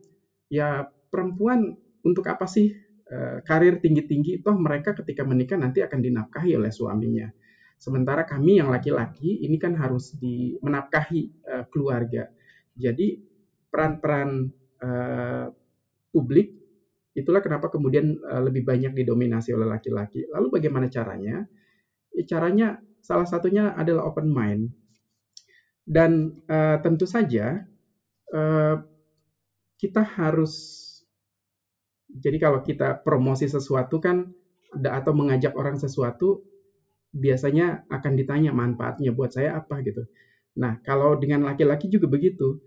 [0.50, 2.70] ya perempuan untuk apa sih
[3.10, 7.30] uh, karir tinggi-tinggi toh mereka ketika menikah nanti akan dinafkahi oleh suaminya.
[7.78, 12.30] Sementara kami yang laki-laki ini kan harus di menafkahi uh, keluarga.
[12.76, 13.22] Jadi
[13.72, 14.52] peran-peran
[16.12, 16.65] publik
[17.16, 20.28] itulah kenapa kemudian uh, lebih banyak didominasi oleh laki-laki.
[20.28, 21.48] Lalu bagaimana caranya?
[22.12, 22.68] Ya, caranya
[23.00, 24.76] salah satunya adalah open mind.
[25.86, 27.64] Dan uh, tentu saja
[28.36, 28.76] uh,
[29.80, 30.84] kita harus
[32.10, 34.28] jadi kalau kita promosi sesuatu kan
[34.76, 36.44] atau mengajak orang sesuatu
[37.16, 40.04] biasanya akan ditanya manfaatnya buat saya apa gitu.
[40.60, 42.60] Nah, kalau dengan laki-laki juga begitu.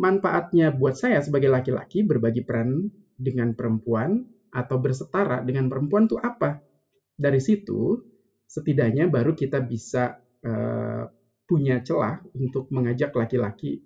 [0.00, 2.88] Manfaatnya buat saya sebagai laki-laki berbagi peran
[3.22, 6.58] dengan perempuan atau bersetara dengan perempuan itu apa?
[7.14, 8.02] Dari situ
[8.50, 11.06] setidaknya baru kita bisa uh,
[11.46, 13.80] punya celah untuk mengajak laki-laki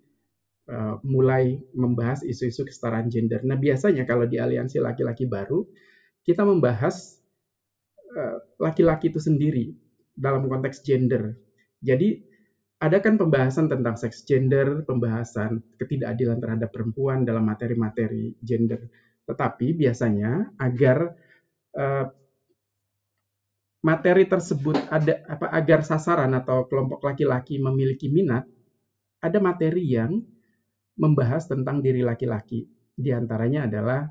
[0.72, 3.44] uh, mulai membahas isu-isu kesetaraan gender.
[3.44, 5.62] Nah, biasanya kalau di aliansi laki-laki baru
[6.26, 7.22] kita membahas
[8.10, 9.70] eh, laki-laki uh, itu sendiri
[10.10, 11.38] dalam konteks gender.
[11.78, 12.18] Jadi
[12.82, 18.90] ada kan pembahasan tentang seks gender, pembahasan ketidakadilan terhadap perempuan dalam materi-materi gender.
[19.26, 21.10] Tetapi biasanya agar
[21.74, 22.06] uh,
[23.82, 28.46] materi tersebut ada apa agar sasaran atau kelompok laki-laki memiliki minat,
[29.22, 30.22] ada materi yang
[30.96, 32.66] membahas tentang diri laki-laki.
[32.96, 34.06] Di antaranya adalah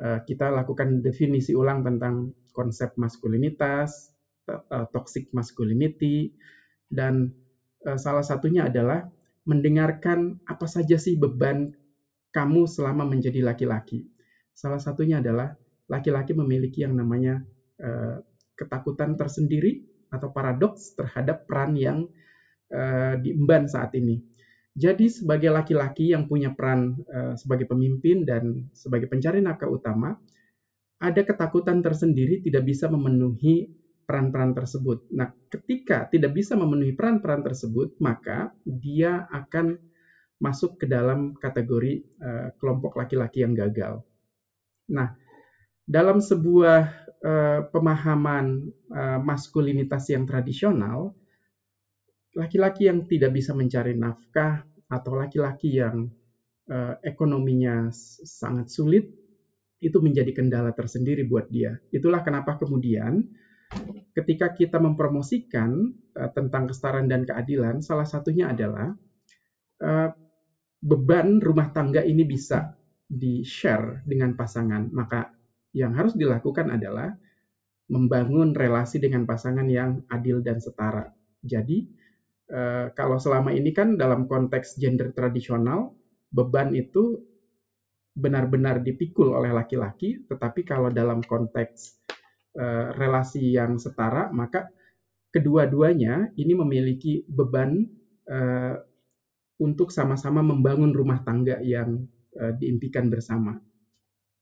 [0.00, 4.10] uh, kita lakukan definisi ulang tentang konsep maskulinitas,
[4.48, 6.30] uh, toxic masculinity
[6.92, 7.32] dan
[7.98, 9.02] salah satunya adalah
[9.42, 11.74] mendengarkan apa saja sih beban
[12.30, 14.11] kamu selama menjadi laki-laki.
[14.52, 15.52] Salah satunya adalah
[15.88, 17.42] laki-laki memiliki yang namanya
[17.80, 18.20] uh,
[18.56, 21.98] ketakutan tersendiri atau paradoks terhadap peran yang
[22.72, 24.20] uh, diemban saat ini.
[24.72, 30.16] Jadi sebagai laki-laki yang punya peran uh, sebagai pemimpin dan sebagai pencari nafkah utama,
[31.02, 33.68] ada ketakutan tersendiri tidak bisa memenuhi
[34.08, 35.08] peran-peran tersebut.
[35.12, 39.76] Nah, ketika tidak bisa memenuhi peran-peran tersebut, maka dia akan
[40.40, 44.02] masuk ke dalam kategori uh, kelompok laki-laki yang gagal.
[44.90, 45.14] Nah,
[45.86, 46.80] dalam sebuah
[47.22, 48.46] uh, pemahaman
[48.90, 51.14] uh, maskulinitas yang tradisional,
[52.34, 56.08] laki-laki yang tidak bisa mencari nafkah atau laki-laki yang
[56.68, 57.92] uh, ekonominya
[58.24, 59.04] sangat sulit
[59.82, 61.74] itu menjadi kendala tersendiri buat dia.
[61.90, 63.26] Itulah kenapa kemudian
[64.12, 68.94] ketika kita mempromosikan uh, tentang kesetaraan dan keadilan, salah satunya adalah
[69.82, 70.08] uh,
[70.82, 72.74] beban rumah tangga ini bisa
[73.12, 74.88] di-share dengan pasangan.
[74.88, 75.28] Maka
[75.76, 77.12] yang harus dilakukan adalah
[77.92, 81.12] membangun relasi dengan pasangan yang adil dan setara.
[81.44, 81.84] Jadi,
[82.48, 85.92] uh, kalau selama ini kan dalam konteks gender tradisional,
[86.32, 87.20] beban itu
[88.16, 92.02] benar-benar dipikul oleh laki-laki, tetapi kalau dalam konteks
[92.52, 94.68] Eh, relasi yang setara, maka
[95.32, 97.80] kedua-duanya ini memiliki beban
[98.28, 98.76] uh,
[99.56, 102.04] untuk sama-sama membangun rumah tangga yang
[102.38, 103.56] uh, diimpikan bersama.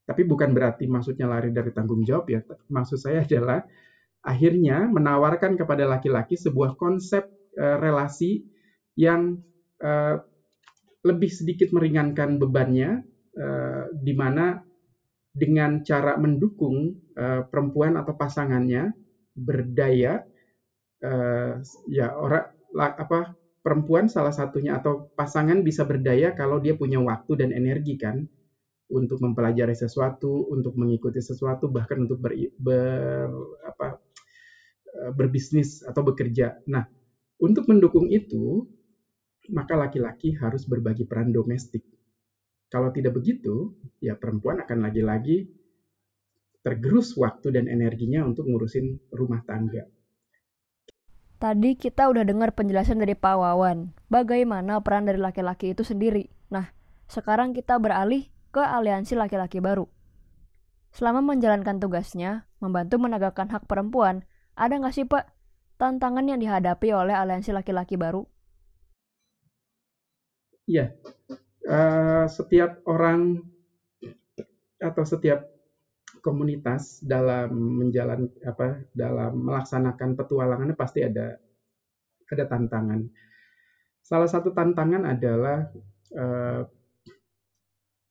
[0.05, 2.41] Tapi bukan berarti maksudnya lari dari tanggung jawab ya.
[2.71, 3.63] Maksud saya adalah
[4.27, 8.43] akhirnya menawarkan kepada laki-laki sebuah konsep uh, relasi
[8.99, 9.39] yang
[9.81, 10.19] uh,
[11.01, 13.01] lebih sedikit meringankan bebannya,
[13.39, 14.61] uh, di mana
[15.31, 18.91] dengan cara mendukung uh, perempuan atau pasangannya
[19.39, 20.27] berdaya
[21.07, 27.45] uh, ya orang apa perempuan salah satunya atau pasangan bisa berdaya kalau dia punya waktu
[27.45, 28.25] dan energi kan
[28.91, 33.31] untuk mempelajari sesuatu, untuk mengikuti sesuatu, bahkan untuk ber, ber
[33.63, 34.03] apa
[34.91, 36.59] eh, berbisnis atau bekerja.
[36.67, 36.83] Nah,
[37.39, 38.67] untuk mendukung itu,
[39.55, 41.87] maka laki-laki harus berbagi peran domestik
[42.71, 45.51] kalau tidak begitu, ya perempuan akan lagi-lagi
[46.63, 49.91] tergerus waktu dan energinya untuk ngurusin rumah tangga.
[51.41, 56.29] Tadi kita udah dengar penjelasan dari Pak Wawan, bagaimana peran dari laki-laki itu sendiri.
[56.53, 56.69] Nah,
[57.09, 59.89] sekarang kita beralih ke aliansi laki-laki baru.
[60.93, 65.33] Selama menjalankan tugasnya, membantu menegakkan hak perempuan, ada nggak sih Pak
[65.81, 68.29] tantangan yang dihadapi oleh aliansi laki-laki baru?
[70.69, 70.93] Iya,
[71.65, 73.41] uh, setiap orang
[74.77, 75.50] atau setiap
[76.21, 81.41] komunitas dalam menjalan apa dalam melaksanakan petualangannya pasti ada
[82.31, 83.01] ada tantangan.
[84.01, 85.67] Salah satu tantangan adalah
[86.15, 86.63] eh,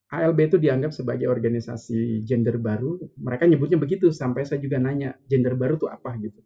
[0.10, 2.98] ALB itu dianggap sebagai organisasi gender baru.
[3.22, 6.42] Mereka nyebutnya begitu sampai saya juga nanya gender baru itu apa gitu.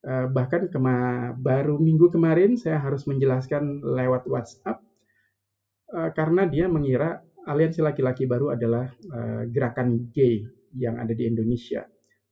[0.00, 4.80] Uh, bahkan kema baru minggu kemarin saya harus menjelaskan lewat WhatsApp
[5.92, 11.82] uh, karena dia mengira aliansi laki-laki baru adalah uh, gerakan gay yang ada di Indonesia.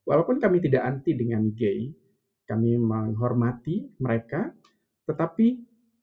[0.07, 1.91] Walaupun kami tidak anti dengan gay,
[2.49, 4.49] kami menghormati mereka,
[5.05, 5.47] tetapi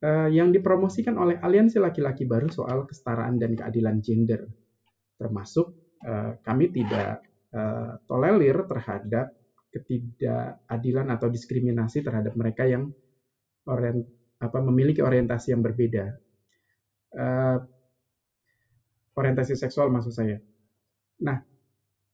[0.02, 4.46] uh, yang dipromosikan oleh aliansi laki-laki baru soal kesetaraan dan keadilan gender,
[5.18, 5.74] termasuk
[6.06, 9.34] uh, kami tidak uh, tolerir terhadap
[9.74, 12.94] ketidakadilan atau diskriminasi terhadap mereka yang
[13.66, 14.06] orient,
[14.38, 16.14] apa, memiliki orientasi yang berbeda.
[17.16, 17.58] Uh,
[19.16, 20.36] orientasi seksual maksud saya.
[21.24, 21.40] Nah,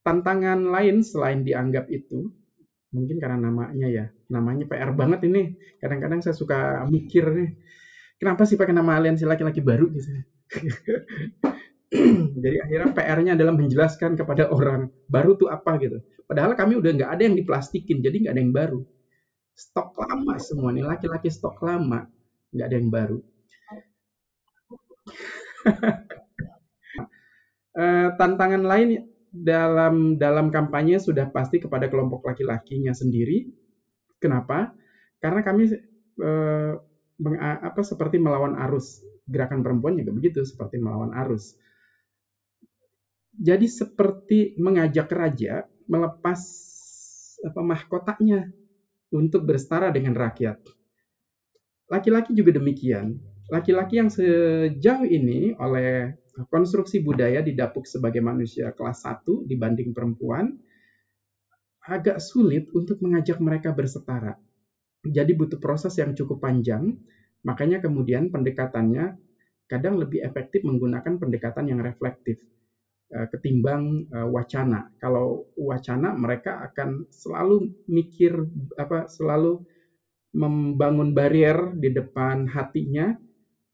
[0.07, 2.31] tantangan lain selain dianggap itu,
[2.95, 5.55] mungkin karena namanya ya, namanya PR banget ini.
[5.83, 7.49] Kadang-kadang saya suka mikir nih,
[8.21, 10.11] kenapa sih pakai nama aliansi laki-laki baru gitu.
[12.43, 16.01] Jadi akhirnya PR-nya adalah menjelaskan kepada orang baru tuh apa gitu.
[16.25, 18.81] Padahal kami udah nggak ada yang diplastikin, jadi nggak ada yang baru.
[19.53, 22.09] Stok lama semua nih, laki-laki stok lama,
[22.57, 23.19] nggak ada yang baru.
[27.77, 33.49] uh, tantangan lain dalam dalam kampanye sudah pasti kepada kelompok laki-lakinya sendiri.
[34.21, 34.77] Kenapa?
[35.19, 35.73] Karena kami
[37.19, 41.57] meng, apa seperti melawan arus gerakan perempuan juga begitu, seperti melawan arus
[43.37, 46.41] jadi seperti mengajak raja melepas
[47.43, 48.53] apa mahkotanya
[49.13, 50.61] untuk bersetara dengan rakyat.
[51.89, 53.19] Laki-laki juga demikian.
[53.51, 56.17] Laki-laki yang sejauh ini oleh
[56.49, 60.57] konstruksi budaya didapuk sebagai manusia kelas 1 dibanding perempuan
[61.83, 64.39] agak sulit untuk mengajak mereka bersetara.
[65.03, 66.95] Jadi butuh proses yang cukup panjang,
[67.43, 69.19] makanya kemudian pendekatannya
[69.67, 72.39] kadang lebih efektif menggunakan pendekatan yang reflektif
[73.13, 74.89] Eh, ketimbang uh, wacana.
[74.97, 78.33] Kalau wacana mereka akan selalu mikir
[78.81, 79.61] apa selalu
[80.33, 83.13] membangun barrier di depan hatinya.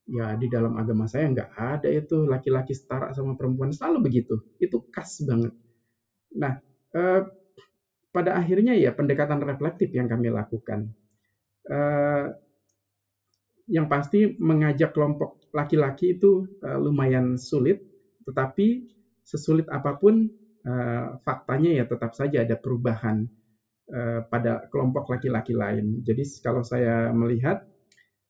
[0.09, 4.41] Ya di dalam agama saya nggak ada itu laki-laki setara sama perempuan selalu begitu.
[4.57, 5.53] Itu khas banget.
[6.33, 6.57] Nah
[6.97, 7.29] uh,
[8.09, 10.89] pada akhirnya ya pendekatan reflektif yang kami lakukan.
[11.69, 12.33] Uh,
[13.69, 17.85] yang pasti mengajak kelompok laki-laki itu uh, lumayan sulit,
[18.25, 18.89] tetapi
[19.29, 20.25] sesulit apa pun
[20.65, 23.29] uh, faktanya ya tetap saja ada perubahan
[23.93, 26.01] uh, pada kelompok laki-laki lain.
[26.01, 27.68] Jadi kalau saya melihat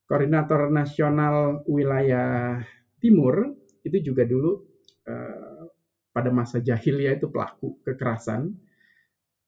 [0.09, 2.59] koordinator nasional wilayah
[2.99, 3.55] timur
[3.85, 4.65] itu juga dulu
[5.05, 5.69] uh,
[6.11, 8.57] pada masa jahiliyah itu pelaku kekerasan.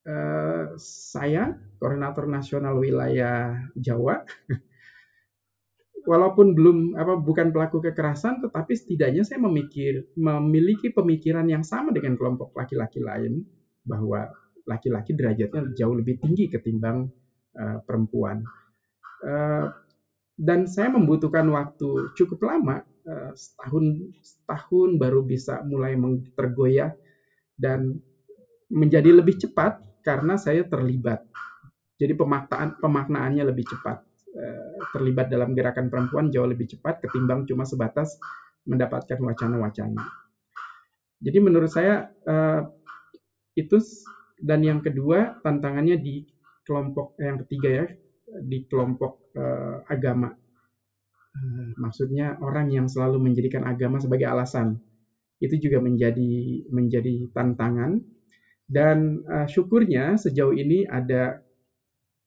[0.00, 4.24] Uh, saya koordinator nasional wilayah Jawa
[6.08, 12.16] walaupun belum apa bukan pelaku kekerasan tetapi setidaknya saya memikir memiliki pemikiran yang sama dengan
[12.16, 13.44] kelompok laki-laki lain
[13.84, 14.24] bahwa
[14.64, 17.12] laki-laki derajatnya jauh lebih tinggi ketimbang
[17.61, 18.40] uh, perempuan
[20.41, 25.93] dan saya membutuhkan waktu cukup lama uh, setahun setahun baru bisa mulai
[26.32, 26.97] tergoyah
[27.61, 28.01] dan
[28.72, 31.20] menjadi lebih cepat karena saya terlibat
[32.01, 37.66] jadi pemaknaan pemaknaannya lebih cepat Eh, terlibat dalam gerakan perempuan jauh lebih cepat ketimbang cuma
[37.66, 38.14] sebatas
[38.62, 40.07] mendapatkan wacana-wacana.
[41.18, 42.62] Jadi menurut saya uh,
[43.59, 43.76] itu
[44.38, 46.24] dan yang kedua tantangannya di
[46.62, 47.86] kelompok yang ketiga ya
[48.41, 50.35] di kelompok uh, agama.
[51.31, 54.83] Uh, maksudnya orang yang selalu menjadikan agama sebagai alasan
[55.41, 58.03] itu juga menjadi menjadi tantangan
[58.66, 61.41] dan uh, syukurnya sejauh ini ada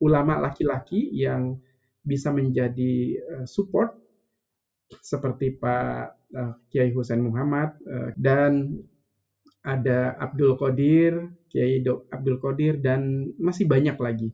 [0.00, 1.60] ulama laki-laki yang
[2.04, 3.96] bisa menjadi uh, support
[5.00, 6.20] seperti Pak
[6.68, 8.82] Kiai Husain Muhammad uh, dan
[9.64, 11.80] ada Abdul Qadir, Kiai
[12.12, 14.28] Abdul Qadir dan masih banyak lagi.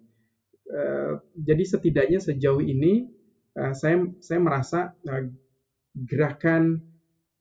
[0.70, 3.10] Uh, jadi setidaknya sejauh ini
[3.58, 5.26] uh, saya saya merasa uh,
[6.06, 6.78] gerakan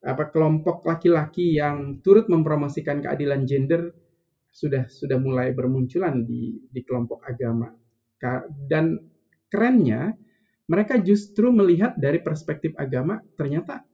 [0.02, 3.94] apa kelompok laki-laki yang turut mempromosikan keadilan gender
[4.50, 7.70] sudah sudah mulai bermunculan di di kelompok agama.
[8.66, 8.98] Dan
[9.48, 10.12] kerennya
[10.66, 13.86] mereka justru melihat dari perspektif agama ternyata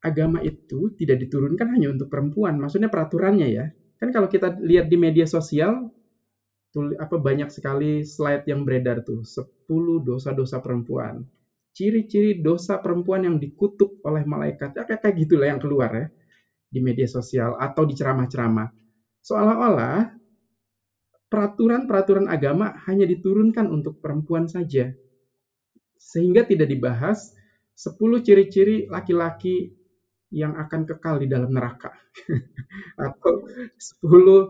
[0.00, 2.56] agama itu tidak diturunkan hanya untuk perempuan.
[2.56, 3.66] Maksudnya peraturannya ya.
[4.00, 5.92] Kan kalau kita lihat di media sosial
[6.70, 9.46] tuh apa banyak sekali slide yang beredar tuh 10
[10.06, 11.22] dosa-dosa perempuan
[11.74, 16.06] ciri-ciri dosa perempuan yang dikutuk oleh malaikat ya kayak, gitulah yang keluar ya
[16.70, 18.70] di media sosial atau di ceramah-ceramah
[19.26, 20.20] seolah-olah
[21.30, 24.90] peraturan-peraturan agama hanya diturunkan untuk perempuan saja.
[25.94, 27.30] Sehingga tidak dibahas
[27.78, 29.70] 10 ciri-ciri laki-laki
[30.34, 31.94] yang akan kekal di dalam neraka.
[33.06, 34.44] Atau 10 eh,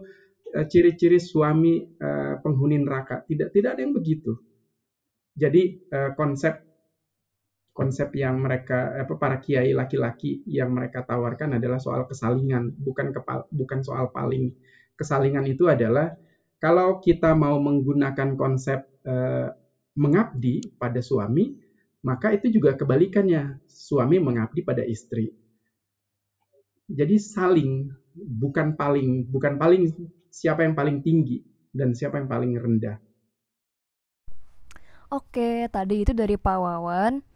[0.67, 3.23] ciri-ciri suami uh, penghuni neraka.
[3.23, 4.35] Tidak tidak ada yang begitu.
[5.35, 6.59] Jadi uh, konsep
[7.71, 13.47] konsep yang mereka apa para kiai laki-laki yang mereka tawarkan adalah soal kesalingan, bukan kepal,
[13.49, 14.53] bukan soal paling.
[14.99, 16.13] Kesalingan itu adalah
[16.61, 19.49] kalau kita mau menggunakan konsep uh,
[19.97, 21.57] mengabdi pada suami,
[22.05, 23.65] maka itu juga kebalikannya.
[23.65, 25.33] Suami mengabdi pada istri.
[26.91, 29.89] Jadi saling, bukan paling, bukan paling
[30.31, 31.43] siapa yang paling tinggi
[31.75, 32.99] dan siapa yang paling rendah.
[35.11, 37.27] Oke, tadi itu dari Pak Wawan.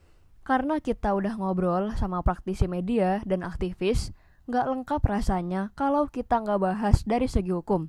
[0.45, 4.13] Karena kita udah ngobrol sama praktisi media dan aktivis,
[4.45, 7.89] nggak lengkap rasanya kalau kita nggak bahas dari segi hukum.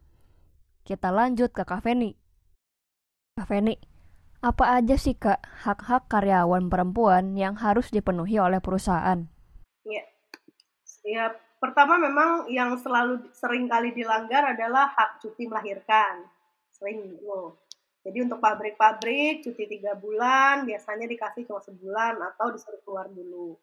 [0.87, 2.15] Kita lanjut ke Kak Feni.
[3.35, 3.75] Kak Feni,
[4.39, 9.27] apa aja sih Kak hak-hak karyawan perempuan yang harus dipenuhi oleh perusahaan?
[9.83, 10.03] Ya,
[11.03, 11.35] ya
[11.65, 16.29] pertama memang yang selalu sering kali dilanggar adalah hak cuti melahirkan.
[16.69, 17.57] Sering loh.
[18.05, 23.57] Jadi untuk pabrik-pabrik cuti tiga bulan biasanya dikasih cuma sebulan atau disuruh keluar dulu.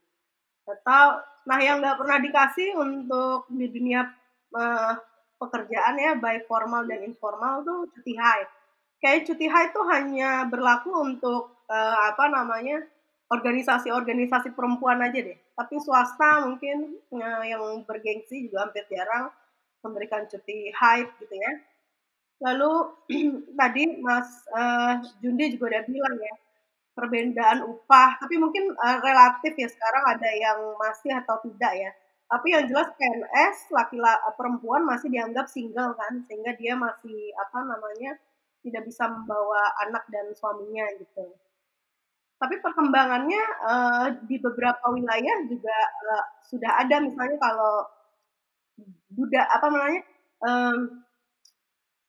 [0.66, 4.02] Atau nah yang nggak pernah dikasih untuk di dunia
[4.50, 4.98] uh,
[5.38, 8.50] pekerjaan ya baik formal dan informal tuh cuti haid.
[8.98, 12.82] Kayak cuti haid tuh hanya berlaku untuk uh, apa namanya
[13.30, 15.38] organisasi-organisasi perempuan aja deh.
[15.62, 19.30] Tapi swasta mungkin uh, yang bergengsi juga hampir jarang
[19.86, 21.52] memberikan cuti haid gitu ya
[22.42, 22.72] Lalu
[23.60, 26.34] tadi Mas uh, Jundi juga udah bilang ya,
[26.92, 31.90] perbedaan upah, tapi mungkin uh, relatif ya sekarang ada yang masih atau tidak ya.
[32.26, 38.18] Tapi yang jelas PNS laki-laki perempuan masih dianggap single kan, sehingga dia masih apa namanya
[38.66, 41.30] tidak bisa membawa anak dan suaminya gitu.
[42.42, 45.78] Tapi perkembangannya uh, di beberapa wilayah juga
[46.10, 46.98] uh, sudah ada.
[46.98, 47.86] Misalnya kalau
[49.14, 50.02] budak apa namanya
[50.42, 51.06] um,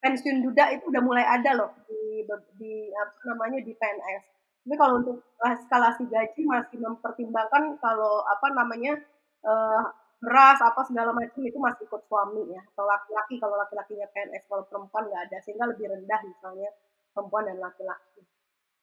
[0.02, 2.26] pensiun duda itu udah mulai ada loh di
[2.58, 4.24] di apa namanya di PNS.
[4.66, 8.98] Tapi kalau untuk eskalasi gaji masih mempertimbangkan kalau apa namanya
[9.46, 9.86] uh,
[10.18, 13.38] beras apa segala macam itu masih ikut suami ya atau laki-laki.
[13.38, 15.38] Kalau laki-lakinya PNS kalau perempuan nggak ada.
[15.46, 16.74] Sehingga lebih rendah misalnya
[17.14, 18.33] perempuan dan laki-laki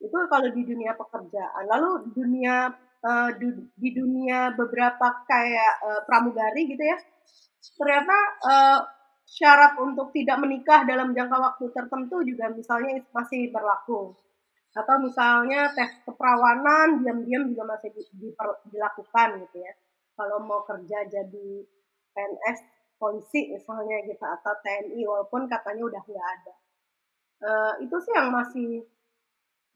[0.00, 2.72] itu kalau di dunia pekerjaan lalu dunia
[3.04, 6.96] uh, di, di dunia beberapa kayak uh, pramugari gitu ya
[7.76, 8.80] ternyata uh,
[9.30, 14.10] syarat untuk tidak menikah dalam jangka waktu tertentu juga misalnya masih berlaku.
[14.74, 18.28] Atau misalnya tes keperawanan diam-diam juga masih di, di,
[18.74, 19.72] dilakukan gitu ya.
[20.18, 21.50] Kalau mau kerja jadi
[22.10, 22.58] PNS
[22.98, 26.54] polisi misalnya gitu atau TNI walaupun katanya udah nggak ada.
[27.40, 28.84] Uh, itu sih yang masih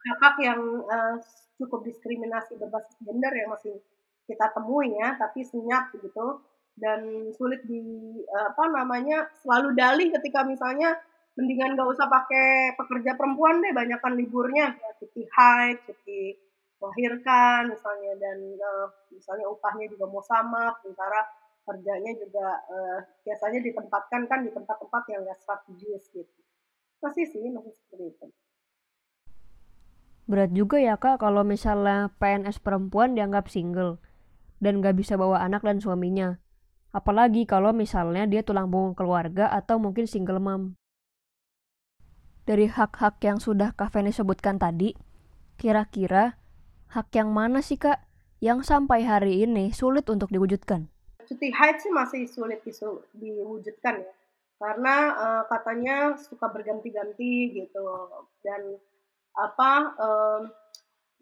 [0.04, 1.16] hak-hak yang uh,
[1.56, 3.80] cukup diskriminasi berbasis gender yang masih
[4.24, 6.40] kita temui ya, tapi senyap gitu
[6.74, 7.78] dan sulit di
[8.34, 10.98] apa namanya selalu dalih ketika misalnya
[11.38, 14.74] mendingan gak usah pakai pekerja perempuan deh banyakkan liburnya.
[14.98, 16.34] Cuti haid cuti
[16.82, 21.22] melahirkan misalnya dan uh, misalnya upahnya juga mau sama sementara
[21.64, 26.40] kerjanya juga uh, biasanya ditempatkan kan di tempat-tempat yang gak strategis gitu.
[27.00, 28.26] Masih sih masih seperti itu
[30.24, 34.00] berat juga ya kak kalau misalnya PNS perempuan dianggap single
[34.62, 36.40] dan gak bisa bawa anak dan suaminya
[36.94, 40.78] Apalagi kalau misalnya dia tulang punggung keluarga atau mungkin single mom.
[42.46, 44.94] Dari hak-hak yang sudah Kak Feni sebutkan tadi,
[45.58, 46.38] kira-kira
[46.94, 47.98] hak yang mana sih Kak
[48.38, 50.86] yang sampai hari ini sulit untuk diwujudkan?
[51.26, 52.62] Cuti haid sih masih sulit
[53.18, 54.14] diwujudkan ya.
[54.62, 57.82] Karena uh, katanya suka berganti-ganti gitu
[58.46, 58.78] dan
[59.34, 60.42] apa um,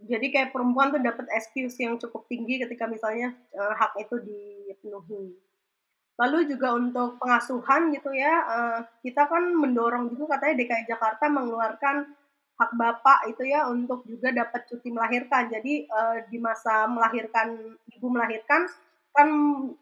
[0.02, 5.38] jadi kayak perempuan tuh dapat excuse yang cukup tinggi ketika misalnya uh, hak itu dipenuhi.
[6.18, 11.96] Lalu juga untuk pengasuhan gitu ya, uh, kita kan mendorong juga katanya DKI Jakarta mengeluarkan
[12.52, 15.48] hak bapak itu ya untuk juga dapat cuti melahirkan.
[15.50, 18.66] Jadi uh, di masa melahirkan ibu melahirkan
[19.12, 19.28] kan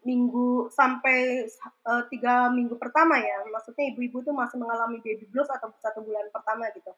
[0.03, 1.47] minggu sampai
[1.87, 6.27] uh, tiga minggu pertama ya, maksudnya ibu-ibu tuh masih mengalami baby blues atau satu bulan
[6.35, 6.91] pertama gitu.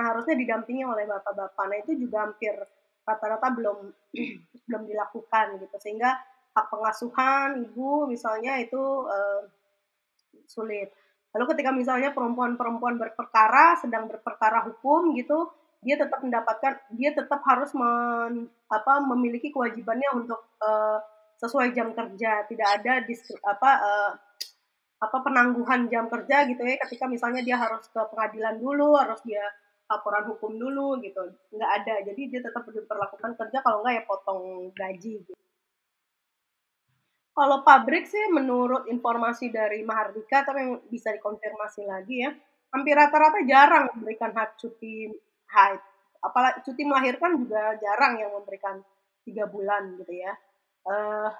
[0.00, 1.64] Nah harusnya didampingi oleh bapak-bapak.
[1.68, 2.56] Nah itu juga hampir
[3.04, 3.92] rata-rata belum
[4.66, 6.16] belum dilakukan gitu sehingga
[6.56, 9.44] hak pengasuhan ibu misalnya itu uh,
[10.48, 10.88] sulit.
[11.36, 15.50] Lalu ketika misalnya perempuan-perempuan berperkara sedang berperkara hukum gitu,
[15.84, 21.02] dia tetap mendapatkan dia tetap harus men, apa memiliki kewajibannya untuk uh,
[21.44, 24.12] sesuai jam kerja, tidak ada dis, apa uh,
[25.04, 29.44] apa penangguhan jam kerja gitu ya ketika misalnya dia harus ke pengadilan dulu, harus dia
[29.84, 31.20] laporan hukum dulu gitu.
[31.52, 31.94] Nggak ada.
[32.08, 35.36] Jadi dia tetap diperlakukan kerja kalau nggak ya potong gaji gitu.
[37.34, 42.30] Kalau pabrik sih menurut informasi dari Mahardika, tapi yang bisa dikonfirmasi lagi ya,
[42.70, 45.10] hampir rata-rata jarang memberikan hak cuti
[45.50, 45.82] haid.
[46.22, 48.78] Apalagi cuti melahirkan juga jarang yang memberikan
[49.26, 50.30] tiga bulan gitu ya.
[50.84, 51.32] Uh,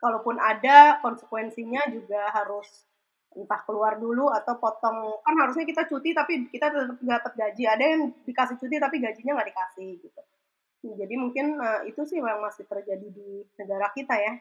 [0.00, 2.88] kalaupun ada konsekuensinya juga harus
[3.36, 5.20] entah keluar dulu atau potong.
[5.22, 7.64] Kan harusnya kita cuti tapi kita tetap dapat gaji.
[7.68, 10.22] Ada yang dikasih cuti tapi gajinya nggak dikasih gitu.
[10.78, 14.38] Jadi mungkin uh, itu sih yang masih terjadi di negara kita ya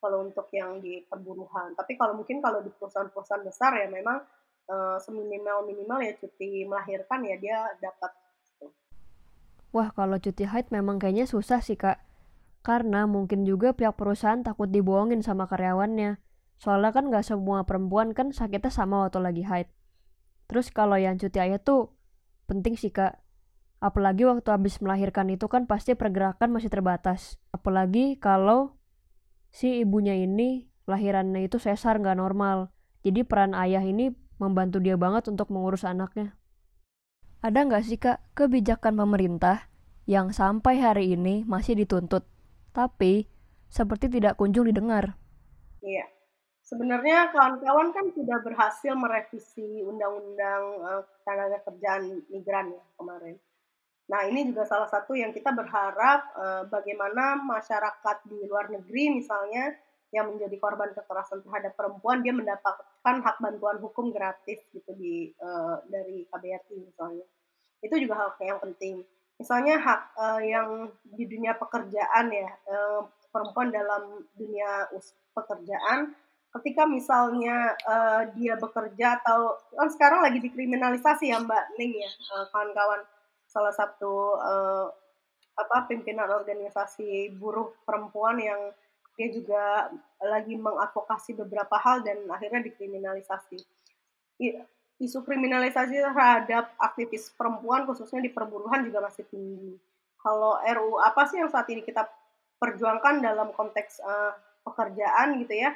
[0.00, 1.76] kalau untuk yang di perburuhan.
[1.76, 4.24] Tapi kalau mungkin kalau di perusahaan-perusahaan besar ya memang
[4.68, 8.12] uh, seminimal minimal ya cuti melahirkan ya dia dapat
[8.48, 8.66] gitu.
[9.74, 12.00] wah kalau cuti haid memang kayaknya susah sih kak
[12.64, 16.24] karena mungkin juga pihak perusahaan takut dibohongin sama karyawannya
[16.64, 19.68] Soalnya kan gak semua perempuan kan sakitnya sama waktu lagi haid.
[20.48, 21.92] Terus kalau yang cuti ayah tuh
[22.46, 23.20] penting sih kak.
[23.84, 27.36] Apalagi waktu habis melahirkan itu kan pasti pergerakan masih terbatas.
[27.52, 28.80] Apalagi kalau
[29.52, 32.72] si ibunya ini lahirannya itu sesar nggak normal.
[33.04, 36.32] Jadi peran ayah ini membantu dia banget untuk mengurus anaknya.
[37.44, 39.68] Ada nggak sih kak kebijakan pemerintah
[40.08, 42.24] yang sampai hari ini masih dituntut,
[42.74, 43.30] tapi
[43.70, 45.14] seperti tidak kunjung didengar?
[45.78, 46.04] Iya,
[46.64, 53.36] Sebenarnya kawan-kawan kan sudah berhasil merevisi undang-undang uh, tenaga kerjaan migran ya kemarin.
[54.08, 59.76] Nah ini juga salah satu yang kita berharap uh, bagaimana masyarakat di luar negeri misalnya
[60.08, 65.84] yang menjadi korban kekerasan terhadap perempuan dia mendapatkan hak bantuan hukum gratis gitu di uh,
[65.92, 67.28] dari KBRI misalnya.
[67.84, 69.04] Itu juga hal yang penting.
[69.34, 73.02] Misalnya hak uh, yang di dunia pekerjaan ya uh,
[73.34, 74.86] perempuan dalam dunia
[75.34, 76.14] pekerjaan
[76.54, 82.46] ketika misalnya uh, dia bekerja atau kan sekarang lagi dikriminalisasi ya Mbak Ning ya uh,
[82.54, 83.02] kawan-kawan
[83.50, 84.86] salah satu uh,
[85.54, 88.70] apa pimpinan organisasi buruh perempuan yang
[89.14, 93.62] dia juga lagi mengadvokasi beberapa hal dan akhirnya dikriminalisasi.
[95.02, 99.74] Isu kriminalisasi terhadap aktivis perempuan khususnya di perburuhan juga masih tinggi.
[100.22, 102.06] Kalau RU apa sih yang saat ini kita
[102.62, 104.32] perjuangkan dalam konteks uh,
[104.64, 105.74] pekerjaan gitu ya?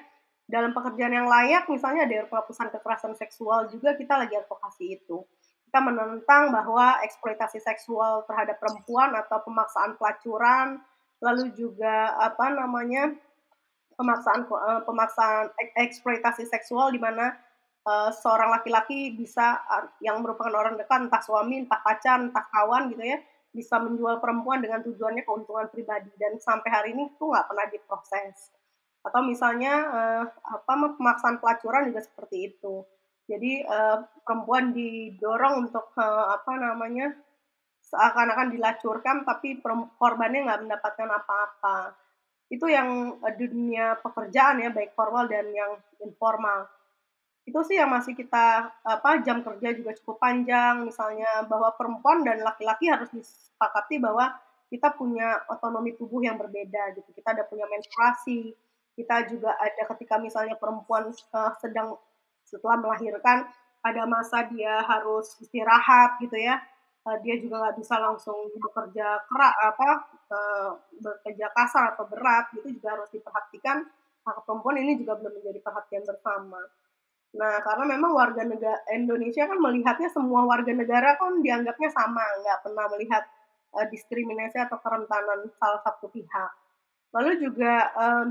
[0.48, 5.20] dalam pekerjaan yang layak, misalnya ada penghapusan kekerasan seksual juga kita lagi advokasi itu.
[5.68, 10.80] Kita menentang bahwa eksploitasi seksual terhadap perempuan atau pemaksaan pelacuran,
[11.20, 13.12] lalu juga apa namanya
[14.00, 17.36] pemaksaan eh, pemaksaan eksploitasi seksual di mana
[17.86, 22.90] uh, seorang laki-laki bisa uh, yang merupakan orang dekat entah suami, entah pacar, entah kawan
[22.94, 23.18] gitu ya,
[23.54, 28.52] bisa menjual perempuan dengan tujuannya keuntungan pribadi dan sampai hari ini itu nggak pernah diproses
[29.08, 32.84] atau misalnya uh, apa pemaksaan pelacuran juga seperti itu.
[33.28, 37.12] Jadi uh, perempuan didorong untuk uh, apa namanya
[37.84, 39.60] seakan-akan dilacurkan, tapi
[39.96, 41.96] korbannya nggak mendapatkan apa-apa.
[42.48, 46.68] Itu yang dunia pekerjaan ya, baik formal dan yang informal.
[47.48, 52.44] Itu sih yang masih kita apa jam kerja juga cukup panjang, misalnya bahwa perempuan dan
[52.44, 54.36] laki-laki harus disepakati bahwa
[54.68, 57.08] kita punya otonomi tubuh yang berbeda gitu.
[57.16, 58.52] Kita ada punya menstruasi,
[59.00, 61.96] kita juga ada ketika misalnya perempuan uh, sedang
[62.44, 63.48] setelah melahirkan
[63.80, 66.60] ada masa dia harus istirahat gitu ya.
[67.08, 69.88] Uh, dia juga nggak bisa langsung bekerja kerak apa
[70.28, 70.70] uh,
[71.00, 72.52] bekerja kasar atau berat.
[72.52, 73.88] Gitu juga harus diperhatikan.
[74.28, 76.60] Hak perempuan ini juga belum menjadi perhatian bersama
[77.28, 82.58] nah karena memang warga negara Indonesia kan melihatnya semua warga negara kan dianggapnya sama nggak
[82.64, 83.22] pernah melihat
[83.74, 86.50] uh, diskriminasi atau kerentanan salah satu pihak.
[87.12, 88.28] Lalu juga um,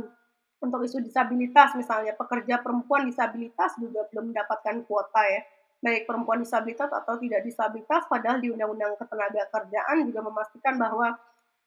[0.57, 5.41] untuk isu disabilitas misalnya pekerja perempuan disabilitas juga belum mendapatkan kuota ya.
[5.77, 11.13] Baik perempuan disabilitas atau tidak disabilitas padahal di undang-undang ketenaga kerjaan juga memastikan bahwa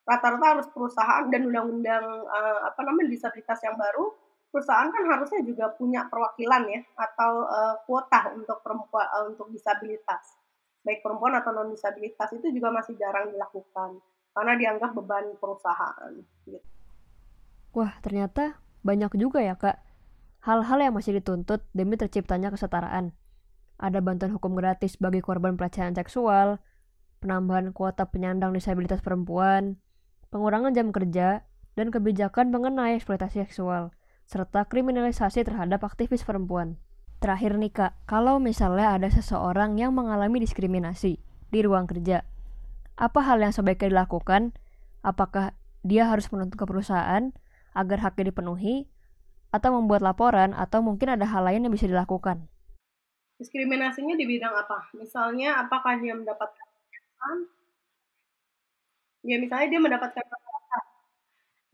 [0.02, 4.10] rata-rata harus perusahaan dan undang-undang uh, apa namanya disabilitas yang baru
[4.50, 10.36] perusahaan kan harusnya juga punya perwakilan ya atau uh, kuota untuk perempuan uh, untuk disabilitas
[10.82, 14.00] baik perempuan atau non disabilitas itu juga masih jarang dilakukan
[14.34, 16.12] karena dianggap beban perusahaan
[16.46, 16.58] gitu.
[17.76, 19.78] Wah ternyata banyak juga ya kak
[20.40, 23.12] hal-hal yang masih dituntut demi terciptanya kesetaraan.
[23.80, 26.60] Ada bantuan hukum gratis bagi korban pelecehan seksual,
[27.20, 29.80] penambahan kuota penyandang disabilitas perempuan,
[30.32, 31.44] pengurangan jam kerja,
[31.76, 33.92] dan kebijakan mengenai eksploitasi seksual,
[34.30, 36.78] serta kriminalisasi terhadap aktivis perempuan.
[37.18, 41.18] Terakhir nih kak, kalau misalnya ada seseorang yang mengalami diskriminasi
[41.50, 42.22] di ruang kerja,
[42.94, 44.54] apa hal yang sebaiknya dilakukan?
[45.02, 47.34] Apakah dia harus menuntut ke perusahaan
[47.74, 48.86] agar haknya dipenuhi,
[49.50, 52.46] atau membuat laporan, atau mungkin ada hal lain yang bisa dilakukan.
[53.42, 54.94] Diskriminasinya di bidang apa?
[54.94, 56.66] Misalnya, apakah dia mendapatkan?
[59.26, 60.22] Ya, misalnya dia mendapatkan.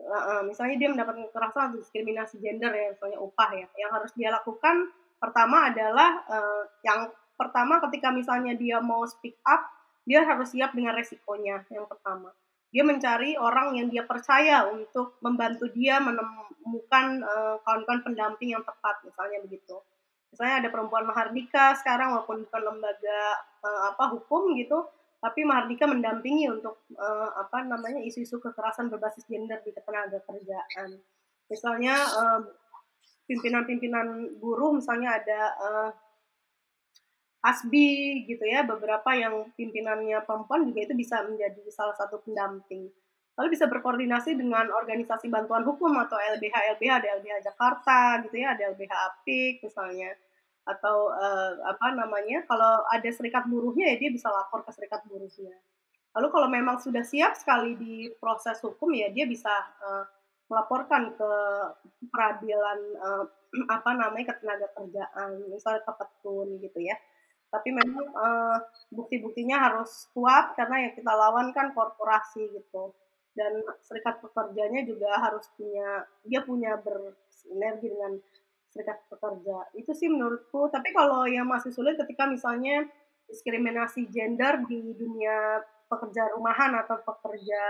[0.07, 3.67] Uh, misalnya dia mendapatkan kekerasan diskriminasi gender ya, misalnya upah ya.
[3.75, 9.67] Yang harus dia lakukan pertama adalah uh, yang pertama ketika misalnya dia mau speak up,
[10.07, 12.31] dia harus siap dengan resikonya yang pertama
[12.75, 19.01] dia mencari orang yang dia percaya untuk membantu dia menemukan eh, kawan-kawan pendamping yang tepat
[19.07, 19.81] misalnya begitu
[20.37, 23.21] Misalnya ada perempuan Mahardika sekarang walaupun bukan lembaga
[23.65, 24.85] uh, apa hukum gitu,
[25.17, 31.01] tapi Mahardika mendampingi untuk uh, apa namanya isu-isu kekerasan berbasis gender di ketenaga kerjaan.
[31.47, 31.95] Misalnya
[33.27, 35.91] pimpinan-pimpinan buruh misalnya ada uh,
[37.47, 42.91] Asbi gitu ya, beberapa yang pimpinannya perempuan juga itu bisa menjadi salah satu pendamping.
[43.39, 48.59] Lalu bisa berkoordinasi dengan organisasi bantuan hukum atau LBH LBH ada LBH Jakarta gitu ya,
[48.59, 50.11] ada LBH Apik misalnya
[50.67, 55.55] atau uh, apa namanya kalau ada serikat buruhnya ya dia bisa lapor ke serikat buruhnya.
[56.19, 60.05] Lalu kalau memang sudah siap sekali di proses hukum ya dia bisa uh,
[60.51, 61.33] melaporkan ke
[62.11, 63.25] peradilan uh,
[63.77, 66.99] apa namanya ketenaga kerjaan misalnya ke petun gitu ya.
[67.47, 68.59] Tapi memang uh,
[68.91, 72.91] bukti-buktinya harus kuat karena yang kita lawan kan korporasi gitu
[73.37, 73.53] dan
[73.85, 78.17] serikat pekerjanya juga harus punya dia punya bersinergi dengan
[78.77, 79.73] serikat pekerja.
[79.73, 80.69] Itu sih menurutku.
[80.69, 82.85] Tapi kalau yang masih sulit ketika misalnya
[83.25, 87.63] diskriminasi gender di dunia pekerja rumahan atau pekerja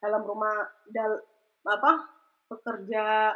[0.00, 1.20] dalam rumah dal
[1.68, 1.92] apa
[2.48, 3.34] pekerja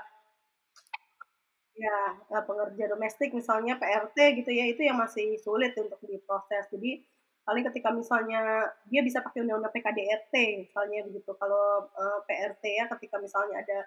[1.73, 1.99] ya
[2.31, 7.03] eh, pekerja domestik misalnya PRT gitu ya itu yang masih sulit untuk diproses jadi
[7.43, 10.35] paling ketika misalnya dia bisa pakai undang-undang PKDRT
[10.69, 13.79] misalnya begitu kalau uh, eh, PRT ya ketika misalnya ada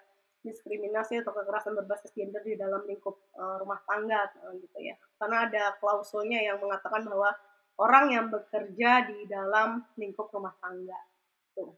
[0.46, 4.94] diskriminasi atau kekerasan berbasis gender di dalam lingkup uh, rumah tangga uh, gitu ya.
[5.18, 7.34] Karena ada klausulnya yang mengatakan bahwa
[7.82, 10.96] orang yang bekerja di dalam lingkup rumah tangga.
[11.58, 11.74] Tuh.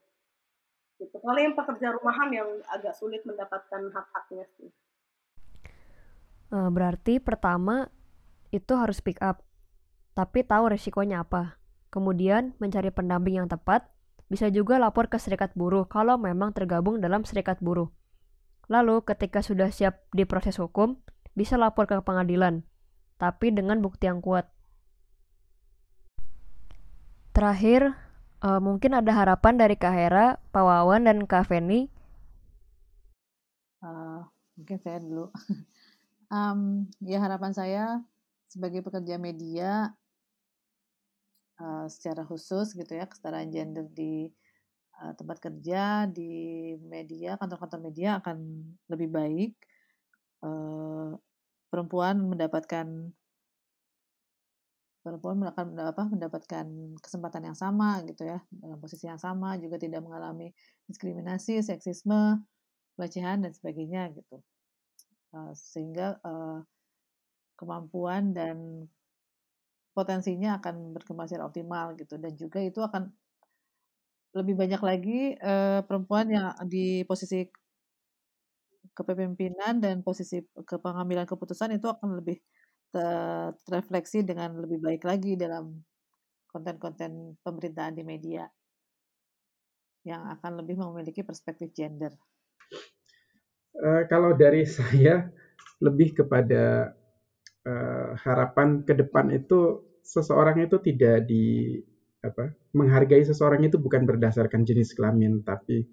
[1.01, 1.16] Gitu.
[1.16, 4.71] Kalau yang pekerja rumahan yang agak sulit mendapatkan hak-haknya sih.
[6.49, 7.89] Uh, berarti pertama
[8.49, 9.45] itu harus pick up,
[10.16, 11.61] tapi tahu resikonya apa.
[11.89, 13.89] Kemudian mencari pendamping yang tepat,
[14.29, 17.89] bisa juga lapor ke serikat buruh kalau memang tergabung dalam serikat buruh.
[18.69, 21.01] Lalu ketika sudah siap di proses hukum,
[21.33, 22.64] bisa lapor ke pengadilan,
[23.16, 24.49] tapi dengan bukti yang kuat.
[27.33, 27.97] Terakhir,
[28.45, 31.89] uh, mungkin ada harapan dari Kak Hera, Pak Wawan, dan Kak Feni.
[33.81, 34.27] Uh,
[34.59, 35.31] mungkin saya dulu.
[36.35, 37.85] um, ya harapan saya
[38.49, 39.93] sebagai pekerja media
[41.61, 44.33] uh, secara khusus gitu ya kesetaraan gender di
[45.03, 48.39] uh, tempat kerja, di media, kantor-kantor media akan
[48.91, 49.53] lebih baik.
[50.43, 51.19] Uh,
[51.71, 52.87] perempuan mendapatkan
[55.03, 56.67] perempuan akan apa, mendapatkan
[57.01, 60.53] kesempatan yang sama gitu ya, dalam posisi yang sama, juga tidak mengalami
[60.85, 62.45] diskriminasi, seksisme,
[62.99, 64.43] pelecehan dan sebagainya gitu.
[65.33, 66.21] Uh, sehingga
[67.59, 68.87] kemampuan dan
[69.99, 73.11] potensinya akan berkembang secara optimal gitu dan juga itu akan
[74.37, 77.49] lebih banyak lagi uh, perempuan yang di posisi
[78.93, 82.43] kepemimpinan dan posisi kepengambilan keputusan itu akan lebih
[82.89, 85.76] terrefleksi dengan lebih baik lagi dalam
[86.49, 88.49] konten-konten pemerintahan di media
[90.09, 92.16] yang akan lebih memiliki perspektif gender.
[93.76, 95.29] Uh, kalau dari saya
[95.79, 96.97] lebih kepada
[97.68, 101.76] uh, harapan ke depan itu seseorang itu tidak di
[102.19, 105.87] apa menghargai seseorang itu bukan berdasarkan jenis kelamin tapi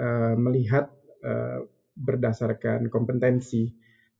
[0.00, 0.88] uh, melihat
[1.24, 1.64] uh,
[1.96, 3.68] berdasarkan kompetensi.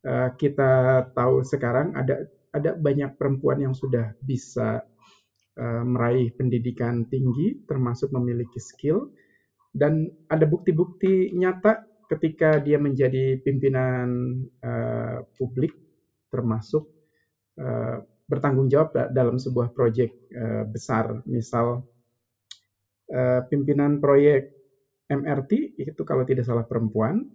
[0.01, 2.25] Uh, kita tahu sekarang ada
[2.57, 4.81] ada banyak perempuan yang sudah bisa
[5.61, 9.13] uh, meraih pendidikan tinggi termasuk memiliki skill
[9.71, 15.77] dan ada bukti-bukti nyata ketika dia menjadi pimpinan uh, publik
[16.33, 16.91] termasuk
[17.61, 21.19] uh, bertanggung jawab dalam sebuah proyek uh, besar.
[21.27, 21.83] Misal
[23.11, 24.55] uh, pimpinan proyek
[25.11, 27.27] MRT itu kalau tidak salah perempuan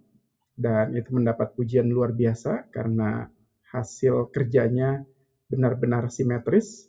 [0.56, 3.28] dan itu mendapat pujian luar biasa karena
[3.68, 5.04] hasil kerjanya
[5.52, 6.88] benar-benar simetris.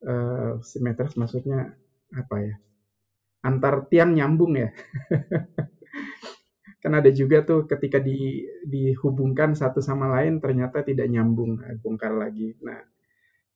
[0.00, 1.76] Uh, simetris maksudnya
[2.16, 2.54] apa ya?
[3.44, 4.72] Antar tiang nyambung ya.
[6.82, 12.54] kan ada juga tuh ketika di, dihubungkan satu sama lain ternyata tidak nyambung, bongkar lagi.
[12.62, 12.78] Nah,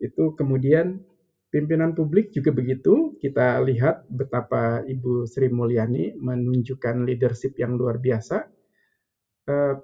[0.01, 1.05] itu kemudian
[1.53, 3.19] pimpinan publik juga begitu.
[3.19, 8.47] Kita lihat betapa Ibu Sri Mulyani menunjukkan leadership yang luar biasa.
[9.51, 9.75] Eh,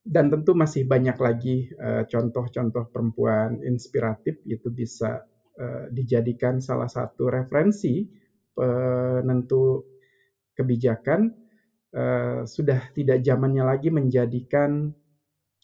[0.00, 5.24] dan tentu masih banyak lagi eh, contoh-contoh perempuan inspiratif itu bisa
[5.56, 8.04] eh, dijadikan salah satu referensi
[8.50, 9.88] penentu
[10.52, 11.32] kebijakan
[12.44, 14.92] sudah tidak zamannya lagi menjadikan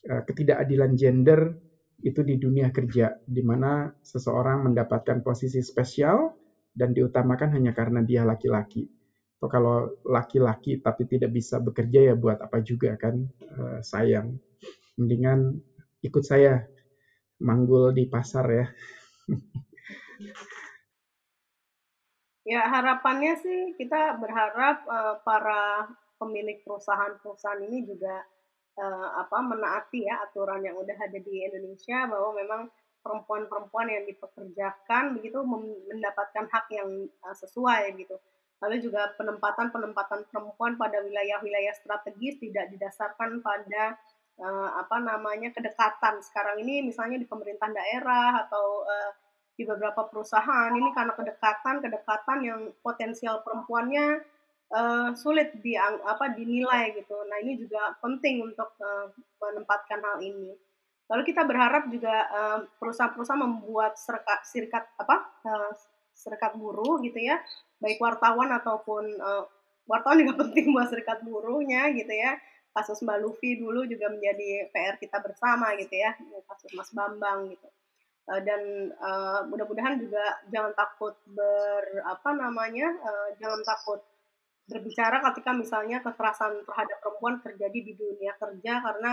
[0.00, 1.65] ketidakadilan gender
[2.06, 6.30] itu di dunia kerja, di mana seseorang mendapatkan posisi spesial
[6.70, 8.86] dan diutamakan hanya karena dia laki-laki.
[9.36, 13.26] Atau kalau laki-laki tapi tidak bisa bekerja ya buat apa juga kan,
[13.58, 14.38] uh, sayang.
[14.94, 15.58] Mendingan
[16.06, 16.62] ikut saya
[17.42, 18.66] manggul di pasar ya.
[22.46, 28.22] Ya harapannya sih kita berharap uh, para pemilik perusahaan-perusahaan ini juga
[28.76, 32.62] uh, apa menaati ya aturan yang udah ada di Indonesia bahwa memang
[33.00, 35.38] perempuan-perempuan yang dipekerjakan begitu
[35.90, 38.16] mendapatkan hak yang uh, sesuai gitu.
[38.56, 44.00] Lalu juga penempatan-penempatan perempuan pada wilayah-wilayah strategis tidak didasarkan pada
[44.40, 46.24] uh, apa namanya kedekatan.
[46.24, 48.88] Sekarang ini misalnya di pemerintahan daerah atau
[49.56, 54.20] di beberapa perusahaan ini karena kedekatan kedekatan yang potensial perempuannya
[54.72, 57.14] uh, sulit di apa dinilai gitu.
[57.28, 60.54] Nah ini juga penting untuk uh, menempatkan hal ini.
[61.06, 62.26] Lalu kita berharap juga
[62.82, 65.70] perusahaan-perusahaan membuat serikat, serikat apa uh,
[66.10, 67.38] serikat buruh gitu ya,
[67.78, 69.14] baik wartawan ataupun
[69.86, 72.34] wartawan juga penting buat serikat buruhnya gitu ya.
[72.74, 76.10] Kasus Mbak Luffy dulu juga menjadi PR kita bersama gitu ya,
[76.50, 77.68] kasus Mas Bambang gitu.
[78.26, 78.90] Dan
[79.46, 82.90] mudah-mudahan juga jangan takut ber apa namanya
[83.38, 84.02] jangan takut
[84.66, 89.12] berbicara ketika misalnya kekerasan terhadap perempuan terjadi di dunia kerja karena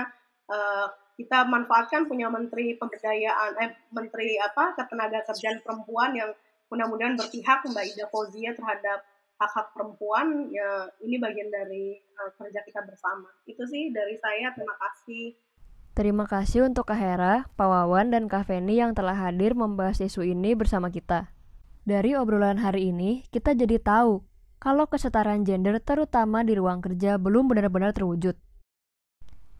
[0.49, 6.33] uh, kita manfaatkan punya menteri pemberdayaan eh menteri apa ketenaga kerjaan perempuan yang
[6.73, 9.05] mudah-mudahan berpihak Mbak Ida Fauzia terhadap
[9.37, 13.29] hak-hak perempuan ya ini bagian dari uh, kerja kita bersama.
[13.45, 14.49] Itu sih dari saya.
[14.57, 15.37] Terima kasih.
[15.93, 20.25] Terima kasih untuk Kak Hera, Pak Wawan, dan Kak Feni yang telah hadir membahas isu
[20.25, 21.29] ini bersama kita.
[21.85, 24.32] Dari obrolan hari ini, kita jadi tahu
[24.63, 28.39] kalau kesetaraan gender terutama di ruang kerja belum benar-benar terwujud.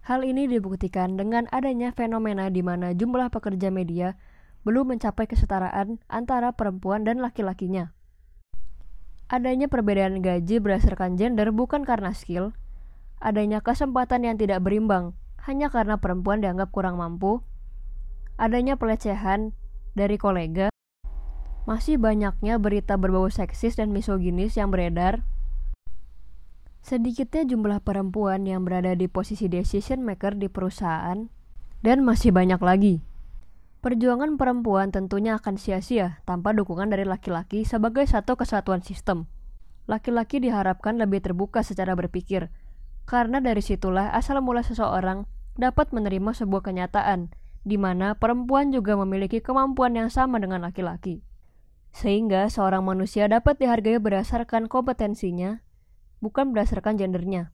[0.08, 4.16] Hal ini dibuktikan dengan adanya fenomena di mana jumlah pekerja media
[4.64, 7.92] belum mencapai kesetaraan antara perempuan dan laki-lakinya.
[9.28, 12.56] Adanya perbedaan gaji berdasarkan gender bukan karena skill,
[13.20, 15.12] adanya kesempatan yang tidak berimbang
[15.44, 17.44] hanya karena perempuan dianggap kurang mampu,
[18.40, 19.52] adanya pelecehan
[20.00, 20.72] dari kolega,
[21.64, 25.24] masih banyaknya berita berbau seksis dan misoginis yang beredar,
[26.84, 31.32] sedikitnya jumlah perempuan yang berada di posisi decision maker di perusahaan,
[31.80, 32.96] dan masih banyak lagi.
[33.84, 39.28] Perjuangan perempuan tentunya akan sia-sia tanpa dukungan dari laki-laki sebagai satu kesatuan sistem.
[39.92, 42.48] Laki-laki diharapkan lebih terbuka secara berpikir,
[43.04, 45.28] karena dari situlah asal mula seseorang
[45.60, 47.36] dapat menerima sebuah kenyataan,
[47.68, 51.24] di mana perempuan juga memiliki kemampuan yang sama dengan laki-laki.
[51.94, 55.62] Sehingga seorang manusia dapat dihargai berdasarkan kompetensinya,
[56.20, 57.54] bukan berdasarkan gendernya.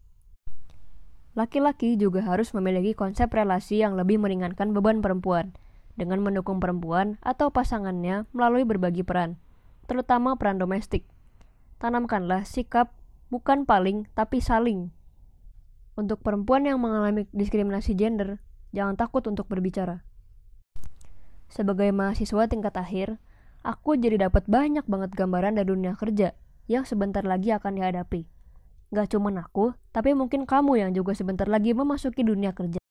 [1.36, 5.54] Laki-laki juga harus memiliki konsep relasi yang lebih meringankan beban perempuan,
[6.00, 9.36] dengan mendukung perempuan atau pasangannya melalui berbagi peran,
[9.86, 11.04] terutama peran domestik.
[11.84, 12.96] Tanamkanlah sikap
[13.28, 14.96] bukan paling tapi saling
[16.00, 18.40] untuk perempuan yang mengalami diskriminasi gender,
[18.72, 20.08] jangan takut untuk berbicara.
[21.52, 23.20] Sebagai mahasiswa tingkat akhir,
[23.64, 26.32] aku jadi dapat banyak banget gambaran dari dunia kerja
[26.70, 28.28] yang sebentar lagi akan dihadapi.
[28.90, 32.82] Gak cuma aku, tapi mungkin kamu yang juga sebentar lagi memasuki dunia kerja.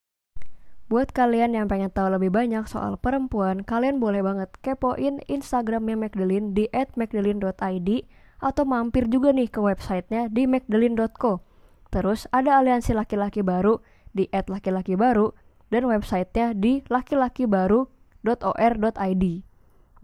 [0.88, 6.56] Buat kalian yang pengen tahu lebih banyak soal perempuan, kalian boleh banget kepoin Instagramnya Magdalene
[6.56, 8.08] di @magdalene.id
[8.38, 11.42] atau mampir juga nih ke websitenya di magdalene.co
[11.88, 13.80] Terus ada aliansi laki-laki baru
[14.14, 15.32] di @laki-laki baru
[15.68, 19.24] dan websitenya di lakilakibaru.or.id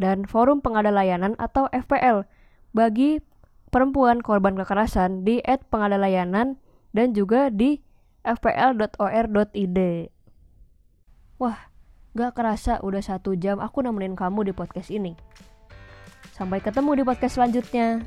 [0.01, 2.27] dan forum pengada layanan atau FPL
[2.75, 3.23] bagi
[3.71, 6.59] perempuan korban kekerasan di @pengadalayanan
[6.95, 7.83] dan juga di
[8.25, 9.79] fpl.or.id.
[11.39, 11.59] Wah,
[12.15, 15.19] gak kerasa udah satu jam aku nemenin kamu di podcast ini.
[16.35, 18.03] Sampai ketemu di podcast selanjutnya.